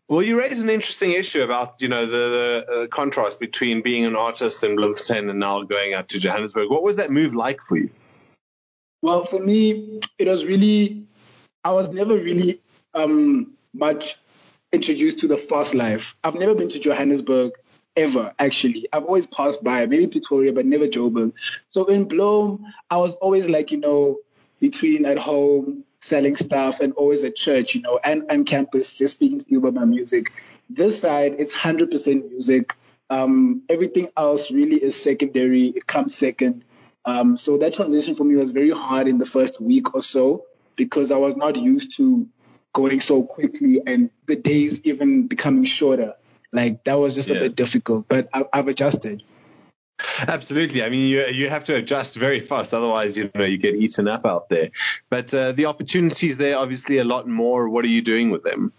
Well, 0.08 0.24
you 0.24 0.40
raised 0.40 0.60
an 0.60 0.70
interesting 0.70 1.12
issue 1.12 1.44
about 1.44 1.76
you 1.82 1.88
know 1.88 2.08
the, 2.08 2.66
the 2.68 2.74
uh, 2.74 2.88
contrast 2.88 3.40
between 3.40 3.84
being 3.84 4.06
an 4.06 4.16
artist 4.16 4.64
in 4.64 4.76
Bloemfontein 4.76 5.30
and 5.30 5.40
now 5.40 5.62
going 5.62 5.94
out 5.94 6.10
to 6.10 6.20
Johannesburg. 6.20 6.72
What 6.72 6.82
was 6.82 6.96
that 6.96 7.12
move 7.12 7.36
like 7.36 7.62
for 7.62 7.78
you? 7.78 7.92
Well, 9.04 9.26
for 9.26 9.38
me, 9.38 10.00
it 10.18 10.30
was 10.30 10.46
really, 10.46 11.04
I 11.62 11.74
was 11.74 11.90
never 11.90 12.18
really 12.18 12.62
um, 12.94 13.52
much 13.74 14.16
introduced 14.72 15.20
to 15.20 15.28
the 15.28 15.36
fast 15.36 15.76
life. 15.76 16.16
I've 16.24 16.36
never 16.36 16.56
been 16.56 16.70
to 16.70 16.80
Johannesburg 16.80 17.52
ever, 17.98 18.34
actually. 18.40 18.88
I've 18.94 19.04
always 19.04 19.28
passed 19.28 19.62
by, 19.62 19.86
maybe 19.88 20.08
Pretoria, 20.08 20.54
but 20.54 20.66
never 20.66 20.88
Joburg. 20.88 21.34
So 21.68 21.84
in 21.84 22.08
Bloem, 22.08 22.64
I 22.90 22.96
was 22.96 23.16
always 23.16 23.50
like, 23.50 23.74
you 23.74 23.80
know, 23.80 24.20
between 24.62 25.06
at 25.06 25.18
home, 25.18 25.84
selling 26.00 26.38
stuff 26.38 26.80
and 26.80 26.94
always 26.94 27.26
at 27.26 27.36
church, 27.36 27.76
you 27.76 27.82
know, 27.82 28.00
and 28.02 28.24
and 28.30 28.46
campus, 28.46 28.94
just 28.94 29.16
speaking 29.16 29.40
to 29.40 29.46
people 29.46 29.68
about 29.68 29.82
my 29.82 29.86
music. 29.86 30.32
This 30.70 31.02
side 31.02 31.34
is 31.42 31.52
100% 31.52 32.30
music. 32.30 32.78
Um, 33.10 33.64
everything 33.68 34.08
else 34.16 34.50
really 34.50 34.78
is 34.78 34.96
secondary. 34.96 35.66
It 35.66 35.86
comes 35.86 36.16
second. 36.16 36.64
Um, 37.06 37.38
so 37.38 37.58
that 37.58 37.74
transition 37.74 38.16
for 38.16 38.24
me 38.24 38.36
was 38.36 38.52
very 38.52 38.72
hard 38.72 39.08
in 39.08 39.18
the 39.18 39.26
first 39.26 39.60
week 39.60 39.94
or 39.94 40.02
so 40.02 40.46
because 40.76 41.12
I 41.12 41.18
was 41.18 41.36
not 41.36 41.56
used 41.56 41.98
to 41.98 42.28
going 42.74 43.02
so 43.02 43.24
quickly 43.24 43.82
and 43.86 44.10
the 44.26 44.36
days 44.36 44.82
even 44.86 45.28
becoming 45.28 45.66
shorter. 45.66 46.16
Like 46.52 46.84
that 46.86 46.96
was 46.96 47.16
just 47.16 47.30
Yeah. 47.30 47.38
a 47.38 47.40
bit 47.42 47.56
difficult, 47.56 48.08
but 48.08 48.30
I, 48.34 48.46
I've 48.52 48.68
adjusted. 48.68 49.24
Absolutely. 50.28 50.84
I 50.84 50.90
mean, 50.90 51.08
you 51.08 51.26
you 51.28 51.50
have 51.50 51.66
to 51.66 51.76
adjust 51.76 52.16
very 52.16 52.40
fast, 52.40 52.74
otherwise, 52.74 53.16
you 53.16 53.30
know, 53.36 53.46
you 53.46 53.58
get 53.58 53.76
eaten 53.76 54.08
up 54.08 54.26
out 54.26 54.50
there. 54.50 54.72
But 55.10 55.34
uh, 55.34 55.52
the 55.52 55.68
opportunities 55.68 56.38
there, 56.38 56.58
obviously, 56.58 56.98
a 56.98 57.04
lot 57.04 57.28
more. 57.28 57.70
What 57.70 57.86
are 57.86 57.90
you 57.90 58.02
doing 58.02 58.30
with 58.30 58.44
them? 58.44 58.74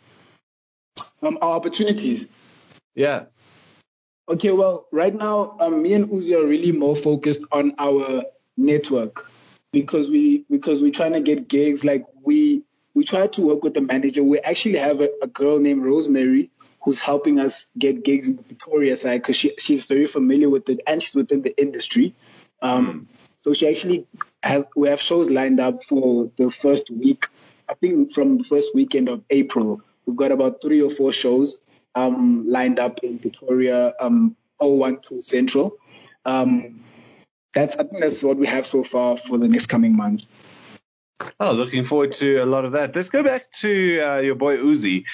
Um, 1.23 1.39
our 1.41 1.57
opportunities. 1.57 2.27
Yeah. 2.95 3.25
Okay, 4.27 4.53
well, 4.53 4.87
right 4.91 5.15
now, 5.15 5.57
um, 5.61 5.83
me 5.83 5.93
and 5.93 6.09
Uzi 6.09 6.35
are 6.35 6.47
really 6.47 6.73
more 6.73 6.97
focused 6.97 7.43
on 7.53 7.75
our 7.79 8.23
network 8.57 9.31
because 9.73 10.09
we 10.11 10.47
because 10.51 10.81
we're 10.81 10.93
trying 10.93 11.13
to 11.13 11.21
get 11.21 11.47
gigs. 11.47 11.85
Like 11.85 12.07
we 12.23 12.63
we 12.95 13.05
try 13.05 13.27
to 13.27 13.43
work 13.43 13.63
with 13.63 13.75
the 13.75 13.83
manager. 13.83 14.23
We 14.23 14.39
actually 14.39 14.79
have 14.79 15.03
a, 15.03 15.11
a 15.21 15.27
girl 15.27 15.59
named 15.59 15.85
Rosemary 15.85 16.51
who's 16.83 16.99
helping 16.99 17.39
us 17.39 17.67
get 17.79 18.03
gigs 18.03 18.29
in 18.29 18.37
the 18.37 18.43
Pretoria 18.43 18.97
side 18.97 19.21
because 19.21 19.37
she 19.37 19.53
she's 19.59 19.85
very 19.85 20.07
familiar 20.07 20.49
with 20.49 20.71
it 20.71 20.81
and 20.87 21.03
she's 21.03 21.15
within 21.15 21.43
the 21.43 21.55
industry. 21.61 22.15
Um, 22.63 23.09
so 23.41 23.53
she 23.53 23.69
actually 23.69 24.07
has 24.43 24.65
we 24.75 24.89
have 24.89 25.03
shows 25.03 25.31
lined 25.31 25.61
up 25.61 25.85
for 25.85 26.31
the 26.39 26.51
first 26.51 26.89
week. 26.89 27.27
I 27.69 27.75
think 27.75 28.13
from 28.13 28.39
the 28.39 28.45
first 28.45 28.75
weekend 28.75 29.11
of 29.11 29.23
April, 29.29 29.83
we've 30.07 30.17
got 30.17 30.33
about 30.33 30.63
three 30.63 30.81
or 30.81 30.89
four 30.91 31.13
shows 31.13 31.59
um, 31.95 32.47
lined 32.49 32.79
up 32.79 33.01
in 33.03 33.19
Pretoria, 33.19 33.95
um, 34.01 34.37
012 34.61 35.23
Central. 35.23 35.77
Um, 36.25 36.85
that's 37.55 37.77
I 37.77 37.85
think 37.85 38.01
that's 38.01 38.23
what 38.23 38.37
we 38.37 38.47
have 38.47 38.67
so 38.67 38.83
far 38.83 39.17
for 39.17 39.39
the 39.39 39.49
next 39.49 39.67
coming 39.67 39.97
month. 39.97 40.25
Oh, 41.39 41.53
looking 41.53 41.85
forward 41.85 42.13
to 42.15 42.39
a 42.39 42.47
lot 42.47 42.65
of 42.65 42.73
that. 42.73 42.95
Let's 42.95 43.09
go 43.09 43.23
back 43.23 43.51
to 43.53 44.01
uh, 44.01 44.19
your 44.19 44.35
boy 44.35 44.59
Uzi. 44.59 45.05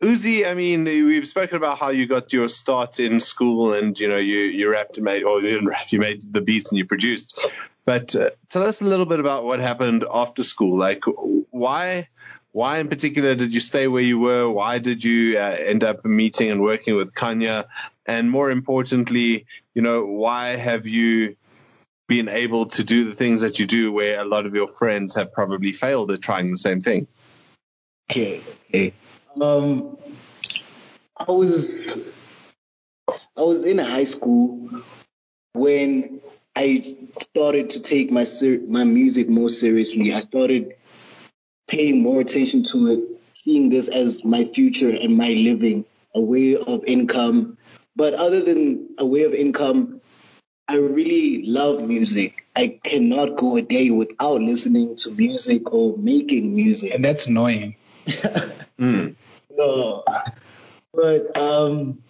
Uzi, 0.00 0.48
I 0.48 0.54
mean, 0.54 0.84
we've 0.84 1.26
spoken 1.26 1.56
about 1.56 1.78
how 1.78 1.90
you 1.90 2.06
got 2.06 2.32
your 2.32 2.48
start 2.48 3.00
in 3.00 3.20
school, 3.20 3.74
and 3.74 3.98
you 3.98 4.08
know, 4.08 4.16
you 4.16 4.38
you 4.38 4.70
rapped 4.70 4.96
and 4.96 5.04
made, 5.04 5.24
or 5.24 5.40
you 5.40 5.50
didn't 5.50 5.66
rap, 5.66 5.90
you 5.90 5.98
made 5.98 6.32
the 6.32 6.40
beats 6.40 6.70
and 6.70 6.78
you 6.78 6.86
produced. 6.86 7.50
But 7.84 8.14
uh, 8.14 8.30
tell 8.48 8.62
us 8.62 8.80
a 8.80 8.84
little 8.84 9.06
bit 9.06 9.20
about 9.20 9.44
what 9.44 9.60
happened 9.60 10.04
after 10.10 10.42
school. 10.42 10.78
Like, 10.78 11.02
why, 11.06 12.08
why 12.52 12.78
in 12.78 12.88
particular 12.88 13.34
did 13.34 13.54
you 13.54 13.60
stay 13.60 13.86
where 13.86 14.02
you 14.02 14.18
were? 14.18 14.48
Why 14.48 14.78
did 14.78 15.04
you 15.04 15.38
uh, 15.38 15.56
end 15.58 15.84
up 15.84 16.04
meeting 16.04 16.50
and 16.50 16.60
working 16.60 16.96
with 16.96 17.14
Kanya? 17.14 17.68
And 18.06 18.30
more 18.30 18.50
importantly, 18.50 19.46
you 19.74 19.82
know, 19.82 20.04
why 20.04 20.56
have 20.56 20.86
you 20.86 21.36
been 22.08 22.28
able 22.28 22.66
to 22.66 22.82
do 22.82 23.04
the 23.04 23.14
things 23.14 23.42
that 23.42 23.60
you 23.60 23.66
do 23.66 23.92
where 23.92 24.18
a 24.18 24.24
lot 24.24 24.46
of 24.46 24.54
your 24.54 24.66
friends 24.66 25.14
have 25.14 25.32
probably 25.32 25.72
failed 25.72 26.10
at 26.10 26.20
trying 26.20 26.50
the 26.50 26.58
same 26.58 26.80
thing? 26.80 27.06
Okay, 28.10 28.40
okay. 28.68 28.92
Um, 29.40 29.96
I 31.16 31.30
was 31.30 31.66
I 33.08 33.42
was 33.42 33.62
in 33.62 33.78
high 33.78 34.04
school 34.04 34.82
when 35.52 36.20
I 36.56 36.82
started 37.20 37.70
to 37.70 37.80
take 37.80 38.10
my 38.10 38.24
ser- 38.24 38.60
my 38.66 38.82
music 38.82 39.28
more 39.28 39.50
seriously. 39.50 40.12
I 40.12 40.20
started 40.20 40.74
paying 41.70 42.02
more 42.02 42.20
attention 42.20 42.64
to 42.64 42.88
it, 42.88 43.00
seeing 43.32 43.70
this 43.70 43.88
as 43.88 44.24
my 44.24 44.44
future 44.44 44.90
and 44.90 45.16
my 45.16 45.28
living, 45.28 45.84
a 46.14 46.20
way 46.20 46.56
of 46.56 46.84
income. 46.84 47.56
But 47.94 48.14
other 48.14 48.42
than 48.42 48.88
a 48.98 49.06
way 49.06 49.22
of 49.22 49.32
income, 49.32 50.00
I 50.66 50.76
really 50.76 51.44
love 51.46 51.80
music. 51.82 52.44
I 52.56 52.78
cannot 52.82 53.36
go 53.36 53.56
a 53.56 53.62
day 53.62 53.90
without 53.90 54.40
listening 54.40 54.96
to 54.96 55.12
music 55.12 55.72
or 55.72 55.96
making 55.96 56.54
music. 56.54 56.92
And 56.92 57.04
that's 57.04 57.26
annoying. 57.26 57.76
Mm. 58.80 59.14
No. 59.50 60.04
But 60.94 61.36
um 61.36 62.02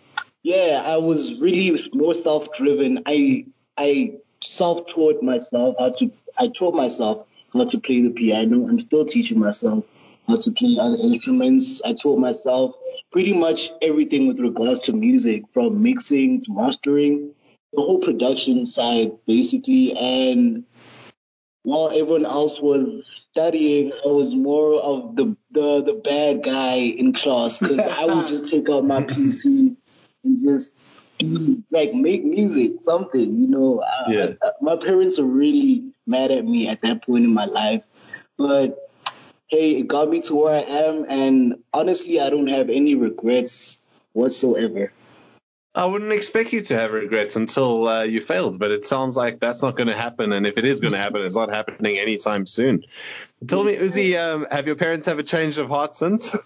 yeah, 0.45 0.85
I 0.87 0.99
was 0.99 1.41
really 1.41 1.77
more 1.93 2.15
self-driven. 2.15 3.03
I 3.07 3.47
I 3.77 4.19
self-taught 4.41 5.21
myself 5.21 5.75
how 5.81 5.91
to 5.91 6.13
I 6.39 6.47
taught 6.47 6.77
myself 6.77 7.27
how 7.53 7.65
to 7.65 7.81
play 7.81 8.01
the 8.03 8.11
piano. 8.11 8.67
I'm 8.69 8.81
still 8.81 9.05
teaching 9.05 9.39
myself 9.39 9.85
how 10.29 10.37
to 10.37 10.51
play 10.53 10.79
other 10.81 10.97
instruments. 10.97 11.83
I 11.83 11.93
taught 11.93 12.19
myself 12.19 12.75
pretty 13.13 13.33
much 13.33 13.71
everything 13.83 14.29
with 14.29 14.39
regards 14.41 14.81
to 14.81 14.93
music 14.93 15.43
from 15.53 15.83
mixing 15.83 16.43
to 16.43 16.53
mastering, 16.53 17.35
the 17.73 17.81
whole 17.81 18.01
production 18.01 18.67
side 18.67 19.13
basically 19.27 19.97
and 19.97 20.65
while 21.63 21.91
everyone 21.91 22.25
else 22.25 22.61
was 22.61 23.07
studying, 23.07 23.93
I 24.05 24.09
was 24.09 24.35
more 24.35 24.81
of 24.81 25.17
the 25.17 25.37
the, 25.51 25.83
the 25.83 26.01
bad 26.03 26.43
guy 26.43 26.77
in 26.77 27.13
class 27.13 27.59
because 27.59 27.79
I 27.79 28.07
would 28.07 28.27
just 28.27 28.51
take 28.51 28.69
out 28.71 28.85
my 28.85 29.03
PC 29.03 29.77
and 30.25 30.43
just 30.43 30.73
like 31.71 31.95
make 31.95 32.25
music, 32.25 32.81
something, 32.83 33.41
you 33.41 33.49
know. 33.49 33.83
I- 33.83 34.13
Yeah. 34.13 34.33
I- 34.43 34.51
my 34.61 34.77
parents 34.77 35.19
are 35.19 35.25
really 35.25 35.93
mad 36.07 36.31
at 36.31 36.45
me 36.45 36.69
at 36.69 36.83
that 36.83 37.03
point 37.07 37.25
in 37.25 37.35
my 37.35 37.45
life, 37.47 37.85
but 38.37 38.77
hey, 39.49 39.77
it 39.79 39.89
got 39.89 40.09
me 40.09 40.23
to 40.23 40.35
where 40.35 40.55
I 40.55 40.61
am, 40.61 41.07
and 41.09 41.57
honestly, 41.73 42.21
I 42.21 42.31
don't 42.31 42.47
have 42.49 42.71
any 42.71 42.95
regrets 42.95 43.85
whatsoever. 44.13 44.93
I 45.73 45.87
wouldn't 45.87 46.13
expect 46.13 46.53
you 46.53 46.63
to 46.63 46.75
have 46.75 46.93
regrets 46.93 47.37
until 47.37 47.87
uh, 47.87 48.03
you 48.03 48.21
failed, 48.21 48.59
but 48.59 48.73
it 48.73 48.87
sounds 48.87 49.17
like 49.17 49.39
that's 49.39 49.63
not 49.63 49.77
going 49.77 49.87
to 49.87 49.97
happen. 49.97 50.33
And 50.33 50.45
if 50.47 50.59
it 50.59 50.65
is 50.65 50.81
going 50.81 50.93
to 50.99 50.99
happen, 50.99 51.23
it's 51.23 51.37
not 51.37 51.51
happening 51.51 51.99
anytime 51.99 52.45
soon. 52.47 52.85
Tell 53.47 53.63
me, 53.63 53.77
Uzi, 53.77 54.19
um, 54.19 54.47
have 54.51 54.67
your 54.67 54.77
parents 54.77 55.07
have 55.07 55.19
a 55.19 55.23
change 55.23 55.59
of 55.59 55.69
heart 55.69 55.97
since? 55.97 56.37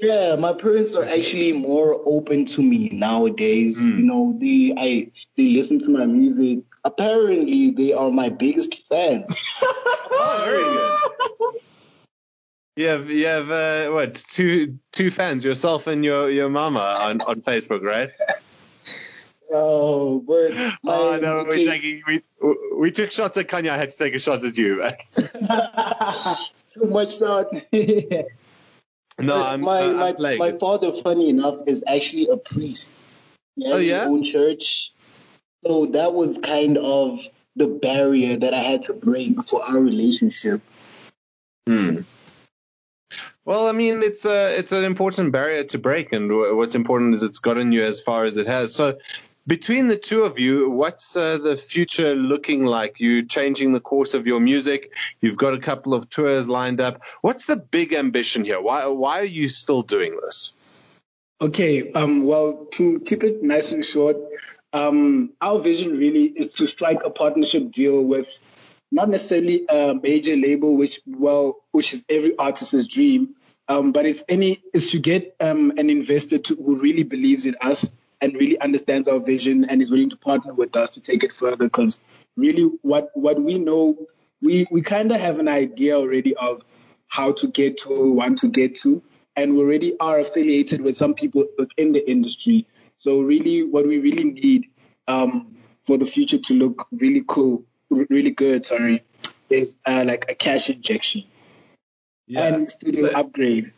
Yeah, 0.00 0.36
my 0.36 0.54
parents 0.54 0.94
are 0.94 1.04
actually 1.04 1.52
more 1.52 2.00
open 2.06 2.46
to 2.46 2.62
me 2.62 2.88
nowadays. 2.88 3.80
Mm. 3.80 3.98
You 3.98 4.04
know, 4.04 4.36
they 4.40 4.74
I 4.76 5.10
they 5.36 5.48
listen 5.48 5.78
to 5.80 5.90
my 5.90 6.06
music. 6.06 6.64
Apparently, 6.84 7.70
they 7.70 7.92
are 7.92 8.10
my 8.10 8.28
biggest 8.28 8.86
fans. 8.88 9.36
Oh, 10.22 10.42
very 10.44 10.62
good. 10.62 11.60
You 12.76 12.88
have 12.88 13.10
you 13.10 13.26
have 13.26 13.50
uh, 13.50 13.92
what 13.92 14.14
two 14.14 14.78
two 14.92 15.10
fans, 15.10 15.44
yourself 15.44 15.86
and 15.86 16.04
your 16.04 16.30
your 16.30 16.50
mama 16.50 16.80
on, 17.00 17.20
on 17.22 17.42
Facebook, 17.42 17.82
right? 17.82 18.10
Oh, 19.52 20.20
but 20.20 20.52
my, 20.84 20.94
oh 20.94 21.18
no, 21.18 21.42
we're 21.42 21.64
taking 21.64 22.02
we 22.06 22.22
we 22.76 22.92
took 22.92 23.10
shots 23.10 23.36
at 23.36 23.48
Kanye. 23.48 23.70
I 23.70 23.76
had 23.76 23.90
to 23.90 23.96
take 23.96 24.14
a 24.14 24.20
shot 24.20 24.44
at 24.44 24.56
you. 24.56 24.80
too 25.16 26.86
much 26.86 27.16
thought. 27.16 27.52
No, 29.20 29.42
I'm 29.42 29.60
my 29.60 29.82
uh, 29.82 29.92
my 29.92 30.08
I'm 30.08 30.16
playing. 30.16 30.38
my 30.38 30.52
father, 30.58 30.92
funny 31.02 31.28
enough, 31.28 31.66
is 31.66 31.84
actually 31.86 32.28
a 32.28 32.36
priest. 32.36 32.90
He 33.56 33.64
has 33.64 33.74
Oh, 33.74 33.78
yeah? 33.78 34.00
his 34.00 34.08
own 34.08 34.24
church. 34.24 34.92
So 35.64 35.86
that 35.86 36.14
was 36.14 36.38
kind 36.38 36.78
of 36.78 37.20
the 37.56 37.66
barrier 37.66 38.36
that 38.36 38.54
I 38.54 38.58
had 38.60 38.82
to 38.84 38.94
break 38.94 39.42
for 39.44 39.62
our 39.62 39.78
relationship. 39.78 40.62
Hmm. 41.66 42.00
Well, 43.44 43.66
I 43.66 43.72
mean, 43.72 44.02
it's 44.02 44.24
a 44.24 44.56
it's 44.58 44.72
an 44.72 44.84
important 44.84 45.32
barrier 45.32 45.64
to 45.64 45.78
break, 45.78 46.12
and 46.12 46.30
wh- 46.30 46.56
what's 46.56 46.74
important 46.74 47.14
is 47.14 47.22
it's 47.22 47.38
gotten 47.40 47.72
you 47.72 47.82
as 47.82 48.00
far 48.00 48.24
as 48.24 48.36
it 48.36 48.46
has. 48.46 48.74
So, 48.74 48.98
between 49.46 49.88
the 49.88 49.96
two 49.96 50.22
of 50.24 50.38
you, 50.38 50.70
what's 50.70 51.16
uh, 51.16 51.38
the 51.38 51.56
future 51.56 52.14
looking 52.14 52.64
like? 52.64 52.96
You 52.98 53.24
changing 53.26 53.72
the 53.72 53.80
course 53.80 54.14
of 54.14 54.26
your 54.26 54.40
music. 54.40 54.92
You've 55.20 55.36
got 55.36 55.54
a 55.54 55.58
couple 55.58 55.94
of 55.94 56.08
tours 56.08 56.48
lined 56.48 56.80
up. 56.80 57.02
What's 57.20 57.46
the 57.46 57.56
big 57.56 57.92
ambition 57.92 58.44
here? 58.44 58.60
Why 58.60 58.86
why 58.86 59.20
are 59.20 59.24
you 59.24 59.48
still 59.48 59.82
doing 59.82 60.18
this? 60.22 60.52
Okay, 61.40 61.92
um, 61.92 62.24
well, 62.24 62.66
to 62.72 63.00
keep 63.00 63.24
it 63.24 63.42
nice 63.42 63.72
and 63.72 63.82
short, 63.84 64.18
um, 64.74 65.32
our 65.40 65.58
vision 65.58 65.96
really 65.96 66.24
is 66.24 66.50
to 66.54 66.66
strike 66.66 67.02
a 67.02 67.10
partnership 67.10 67.70
deal 67.72 68.02
with 68.02 68.28
not 68.92 69.08
necessarily 69.08 69.64
a 69.68 69.94
major 69.94 70.36
label, 70.36 70.76
which 70.76 71.00
well, 71.06 71.56
which 71.72 71.94
is 71.94 72.04
every 72.08 72.36
artist's 72.36 72.86
dream, 72.86 73.36
um, 73.68 73.92
but 73.92 74.04
it's 74.04 74.22
any 74.28 74.62
is 74.74 74.90
to 74.90 74.98
get 74.98 75.36
um, 75.40 75.72
an 75.78 75.88
investor 75.90 76.38
to, 76.38 76.56
who 76.56 76.80
really 76.80 77.04
believes 77.04 77.46
in 77.46 77.56
us 77.60 77.90
and 78.20 78.34
really 78.36 78.58
understands 78.60 79.08
our 79.08 79.18
vision 79.18 79.64
and 79.64 79.80
is 79.80 79.90
willing 79.90 80.10
to 80.10 80.16
partner 80.16 80.52
with 80.52 80.76
us 80.76 80.90
to 80.90 81.00
take 81.00 81.24
it 81.24 81.32
further. 81.32 81.64
Because 81.66 82.00
really, 82.36 82.64
what 82.82 83.10
what 83.14 83.40
we 83.40 83.58
know, 83.58 84.06
we 84.42 84.66
we 84.70 84.82
kind 84.82 85.10
of 85.12 85.20
have 85.20 85.38
an 85.38 85.48
idea 85.48 85.96
already 85.96 86.34
of 86.36 86.64
how 87.08 87.32
to 87.32 87.48
get 87.48 87.78
to 87.78 87.88
where 87.88 88.00
we 88.00 88.10
want 88.10 88.38
to 88.38 88.48
get 88.48 88.76
to, 88.76 89.02
and 89.36 89.54
we 89.54 89.60
already 89.60 89.98
are 89.98 90.18
affiliated 90.20 90.80
with 90.80 90.96
some 90.96 91.14
people 91.14 91.46
within 91.58 91.92
the 91.92 92.10
industry. 92.10 92.66
So 92.96 93.20
really, 93.20 93.62
what 93.64 93.86
we 93.86 93.98
really 93.98 94.24
need 94.24 94.66
um, 95.08 95.56
for 95.84 95.96
the 95.98 96.04
future 96.06 96.38
to 96.38 96.54
look 96.54 96.86
really 96.92 97.24
cool, 97.26 97.64
really 97.88 98.30
good, 98.30 98.64
sorry, 98.64 99.02
is 99.48 99.76
uh, 99.86 100.04
like 100.06 100.26
a 100.30 100.34
cash 100.34 100.70
injection. 100.70 101.24
and 102.36 102.70
studio 102.70 103.08
So- 103.10 103.18
upgrade. 103.18 103.72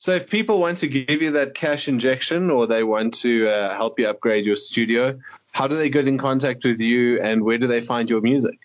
So 0.00 0.12
if 0.12 0.30
people 0.30 0.60
want 0.60 0.78
to 0.78 0.88
give 0.88 1.20
you 1.20 1.32
that 1.32 1.54
cash 1.54 1.86
injection 1.86 2.48
or 2.48 2.66
they 2.66 2.82
want 2.82 3.14
to 3.16 3.48
uh, 3.50 3.76
help 3.76 3.98
you 3.98 4.08
upgrade 4.08 4.46
your 4.46 4.56
studio, 4.56 5.18
how 5.52 5.68
do 5.68 5.76
they 5.76 5.90
get 5.90 6.08
in 6.08 6.16
contact 6.16 6.64
with 6.64 6.80
you 6.80 7.20
and 7.20 7.44
where 7.44 7.58
do 7.58 7.66
they 7.66 7.82
find 7.82 8.08
your 8.08 8.22
music? 8.22 8.58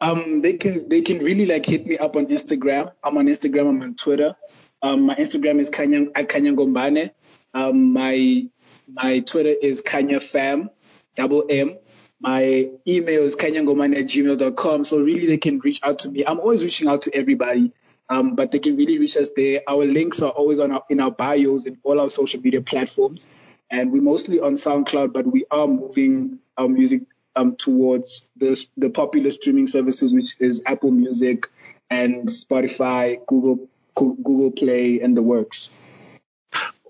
Um, 0.00 0.42
they 0.42 0.52
can 0.52 0.88
they 0.88 1.02
can 1.02 1.18
really 1.18 1.46
like 1.46 1.66
hit 1.66 1.84
me 1.86 1.98
up 1.98 2.14
on 2.14 2.26
Instagram. 2.26 2.92
I'm 3.02 3.18
on 3.18 3.26
Instagram. 3.26 3.68
I'm 3.68 3.82
on 3.82 3.94
Twitter. 3.96 4.36
Um, 4.80 5.06
my 5.06 5.16
Instagram 5.16 5.58
is 5.58 5.70
Kanya 5.70 6.06
at. 6.12 7.10
Um, 7.52 7.92
my 7.92 8.46
my 8.86 9.20
Twitter 9.20 9.54
is 9.60 9.80
Kanya 9.80 10.20
Fam, 10.20 10.70
double 11.16 11.46
M. 11.50 11.78
My 12.20 12.70
email 12.86 13.22
is 13.22 13.34
kanyangomane 13.34 13.96
at 13.98 14.06
gmail.com. 14.06 14.84
So 14.84 14.98
really, 14.98 15.26
they 15.26 15.36
can 15.36 15.58
reach 15.58 15.80
out 15.82 16.00
to 16.00 16.10
me. 16.10 16.24
I'm 16.24 16.38
always 16.38 16.62
reaching 16.62 16.86
out 16.86 17.02
to 17.02 17.14
everybody, 17.14 17.72
um, 18.08 18.34
but 18.34 18.50
they 18.50 18.58
can 18.58 18.76
really 18.76 18.98
reach 18.98 19.16
us 19.16 19.28
there. 19.36 19.62
Our 19.68 19.84
links 19.84 20.22
are 20.22 20.30
always 20.30 20.58
on 20.58 20.72
our, 20.72 20.84
in 20.90 21.00
our 21.00 21.10
bios 21.10 21.66
in 21.66 21.78
all 21.82 22.00
our 22.00 22.08
social 22.08 22.40
media 22.40 22.60
platforms, 22.60 23.26
and 23.70 23.92
we're 23.92 24.02
mostly 24.02 24.40
on 24.40 24.54
SoundCloud, 24.54 25.12
but 25.12 25.26
we 25.26 25.44
are 25.50 25.66
moving 25.66 26.38
our 26.56 26.68
music 26.68 27.02
um, 27.36 27.56
towards 27.56 28.26
the 28.36 28.62
the 28.76 28.90
popular 28.90 29.30
streaming 29.30 29.66
services, 29.66 30.14
which 30.14 30.36
is 30.38 30.62
Apple 30.66 30.90
Music 30.90 31.48
and 31.90 32.28
Spotify, 32.28 33.24
Google 33.26 33.68
Google 33.94 34.50
Play, 34.50 35.00
and 35.00 35.16
the 35.16 35.22
works. 35.22 35.70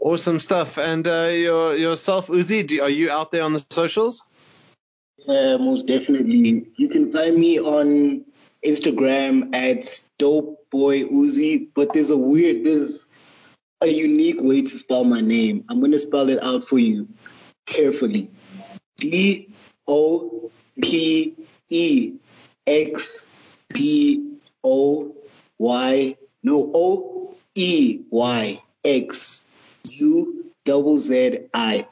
Awesome 0.01 0.39
stuff. 0.39 0.77
And 0.77 1.07
uh, 1.07 1.31
your, 1.33 1.75
yourself, 1.77 2.27
Uzi, 2.27 2.67
do, 2.67 2.83
are 2.83 2.91
you 2.91 3.11
out 3.11 3.33
there 3.33 3.43
on 3.43 3.55
the 3.55 3.65
socials? 3.71 4.23
Yeah, 5.27 5.57
most 5.57 5.87
definitely. 5.87 6.67
You 6.77 6.89
can 6.89 7.11
find 7.11 7.39
me 7.39 7.59
on 7.59 8.27
Instagram 8.65 9.55
at 9.55 10.01
Dope 10.19 10.69
Boy 10.71 11.05
Uzi, 11.05 11.69
but 11.75 11.93
there's 11.93 12.11
a 12.11 12.17
weird, 12.17 12.65
there's 12.65 13.05
a 13.81 13.89
unique 13.89 14.41
way 14.41 14.63
to 14.63 14.79
spell 14.79 15.05
my 15.05 15.21
name. 15.21 15.65
I'm 15.69 15.81
gonna 15.81 15.99
spell 15.99 16.29
it 16.29 16.43
out 16.43 16.67
for 16.67 16.79
you 16.79 17.09
carefully. 17.67 18.31
D 18.99 19.49
O 19.87 20.51
P 20.81 21.35
E 21.69 22.15
X 22.67 23.27
P 23.69 24.39
O 24.63 25.15
Y 25.59 26.17
no 26.43 26.71
O 26.75 27.35
E 27.55 28.01
Y 28.11 28.63
X 28.85 29.45
U 29.91 30.51
double 30.65 30.99
Z 30.99 31.49
I 31.53 31.87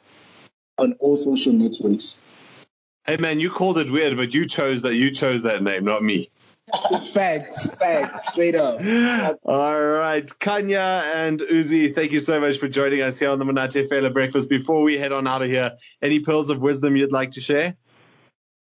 on 0.79 0.95
all 1.01 1.17
social 1.17 1.53
networks. 1.53 2.19
Hey 3.05 3.17
man, 3.17 3.41
you 3.41 3.51
called 3.51 3.79
it 3.79 3.91
weird, 3.91 4.17
but 4.17 4.33
you 4.33 4.47
chose 4.47 4.83
that. 4.83 4.95
You 4.95 5.11
chose 5.11 5.43
that 5.43 5.63
name, 5.63 5.85
not 5.85 6.03
me. 6.03 6.31
Facts, 7.13 7.77
facts, 7.77 8.29
straight 8.29 8.55
up. 8.55 8.81
All 9.45 9.83
right, 9.83 10.31
Kanya 10.39 11.03
and 11.15 11.41
Uzi, 11.41 11.95
thank 11.95 12.13
you 12.13 12.21
so 12.21 12.41
much 12.41 12.59
for 12.59 12.69
joining 12.69 13.03
us 13.03 13.19
here 13.19 13.31
on 13.31 13.39
the 13.39 13.45
Monate 13.45 13.89
Fela 13.89 14.13
Breakfast. 14.13 14.49
Before 14.49 14.83
we 14.83 14.97
head 14.97 15.13
on 15.13 15.27
out 15.27 15.43
of 15.43 15.49
here, 15.49 15.73
any 16.01 16.21
pearls 16.21 16.51
of 16.51 16.61
wisdom 16.61 16.97
you'd 16.97 17.13
like 17.13 17.33
to 17.33 17.41
share? 17.41 17.77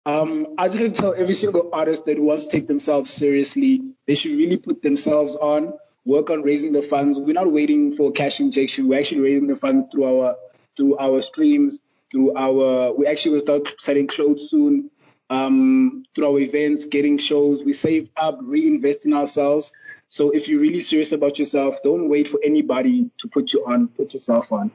Um, 0.05 0.55
I 0.57 0.69
just 0.69 0.81
want 0.81 0.95
to 0.95 1.01
tell 1.01 1.13
every 1.13 1.33
single 1.33 1.69
artist 1.73 2.05
that 2.05 2.17
wants 2.17 2.45
to 2.45 2.51
take 2.51 2.67
themselves 2.67 3.11
seriously, 3.11 3.81
they 4.07 4.15
should 4.15 4.37
really 4.37 4.57
put 4.57 4.81
themselves 4.81 5.35
on, 5.35 5.73
work 6.05 6.29
on 6.29 6.41
raising 6.41 6.71
the 6.71 6.81
funds. 6.81 7.19
We're 7.19 7.33
not 7.33 7.51
waiting 7.51 7.91
for 7.91 8.11
cash 8.11 8.39
injection. 8.39 8.87
We're 8.87 8.99
actually 8.99 9.21
raising 9.21 9.47
the 9.47 9.55
funds 9.55 9.89
through 9.91 10.05
our 10.05 10.35
through 10.77 10.97
our 10.97 11.21
streams, 11.21 11.81
through 12.09 12.35
our. 12.35 12.93
We 12.93 13.05
actually 13.05 13.33
will 13.33 13.41
start 13.41 13.79
selling 13.79 14.07
clothes 14.07 14.49
soon. 14.49 14.89
Um, 15.31 16.03
through 16.13 16.27
our 16.27 16.39
events, 16.39 16.85
getting 16.85 17.17
shows. 17.17 17.63
We 17.63 17.71
save 17.71 18.09
up, 18.17 18.39
reinvest 18.41 19.05
in 19.05 19.13
ourselves. 19.13 19.71
So 20.09 20.31
if 20.31 20.49
you're 20.49 20.59
really 20.59 20.81
serious 20.81 21.13
about 21.13 21.39
yourself, 21.39 21.81
don't 21.81 22.09
wait 22.09 22.27
for 22.27 22.37
anybody 22.43 23.09
to 23.19 23.29
put 23.29 23.53
you 23.53 23.65
on. 23.65 23.87
Put 23.87 24.13
yourself 24.13 24.51
on. 24.51 24.71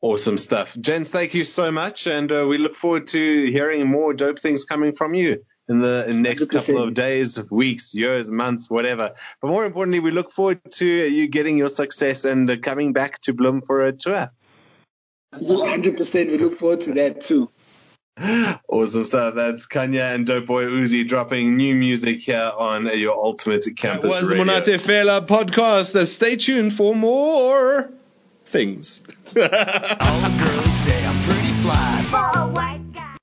Awesome 0.00 0.38
stuff. 0.38 0.76
Jens, 0.80 1.10
thank 1.10 1.34
you 1.34 1.44
so 1.44 1.72
much. 1.72 2.06
And 2.06 2.30
uh, 2.30 2.46
we 2.48 2.58
look 2.58 2.76
forward 2.76 3.08
to 3.08 3.50
hearing 3.50 3.88
more 3.88 4.14
dope 4.14 4.38
things 4.38 4.64
coming 4.64 4.94
from 4.94 5.14
you 5.14 5.44
in 5.68 5.80
the 5.80 6.06
in 6.08 6.22
next 6.22 6.44
100%. 6.44 6.50
couple 6.50 6.82
of 6.84 6.94
days, 6.94 7.40
weeks, 7.50 7.92
years, 7.94 8.30
months, 8.30 8.70
whatever. 8.70 9.14
But 9.40 9.48
more 9.48 9.64
importantly, 9.64 10.00
we 10.00 10.10
look 10.10 10.30
forward 10.30 10.60
to 10.72 10.86
you 10.86 11.26
getting 11.26 11.56
your 11.56 11.70
success 11.70 12.24
and 12.24 12.48
uh, 12.48 12.58
coming 12.58 12.92
back 12.92 13.18
to 13.22 13.34
Bloem 13.34 13.64
for 13.64 13.84
a 13.86 13.92
tour. 13.92 14.30
100%. 15.34 16.26
We 16.30 16.38
look 16.38 16.54
forward 16.54 16.82
to 16.82 16.92
that 16.94 17.22
too. 17.22 17.50
Awesome 18.68 19.04
stuff. 19.04 19.34
That's 19.34 19.66
Kanya 19.66 20.02
and 20.02 20.26
Dope 20.26 20.46
Boy 20.46 20.64
Uzi 20.64 21.06
dropping 21.06 21.56
new 21.56 21.74
music 21.74 22.20
here 22.20 22.52
on 22.56 22.86
your 22.98 23.14
Ultimate 23.14 23.64
Campus 23.76 24.14
That 24.14 24.22
was 24.22 24.28
the 24.28 24.36
Monate 24.36 24.78
Fela 24.80 25.26
podcast. 25.26 26.06
Stay 26.06 26.36
tuned 26.36 26.72
for 26.72 26.94
more 26.94 27.90
things. 28.46 29.02
All 29.36 29.42
the 29.42 30.44
girls 30.44 30.76
say 30.76 31.06
I'm 31.06 31.13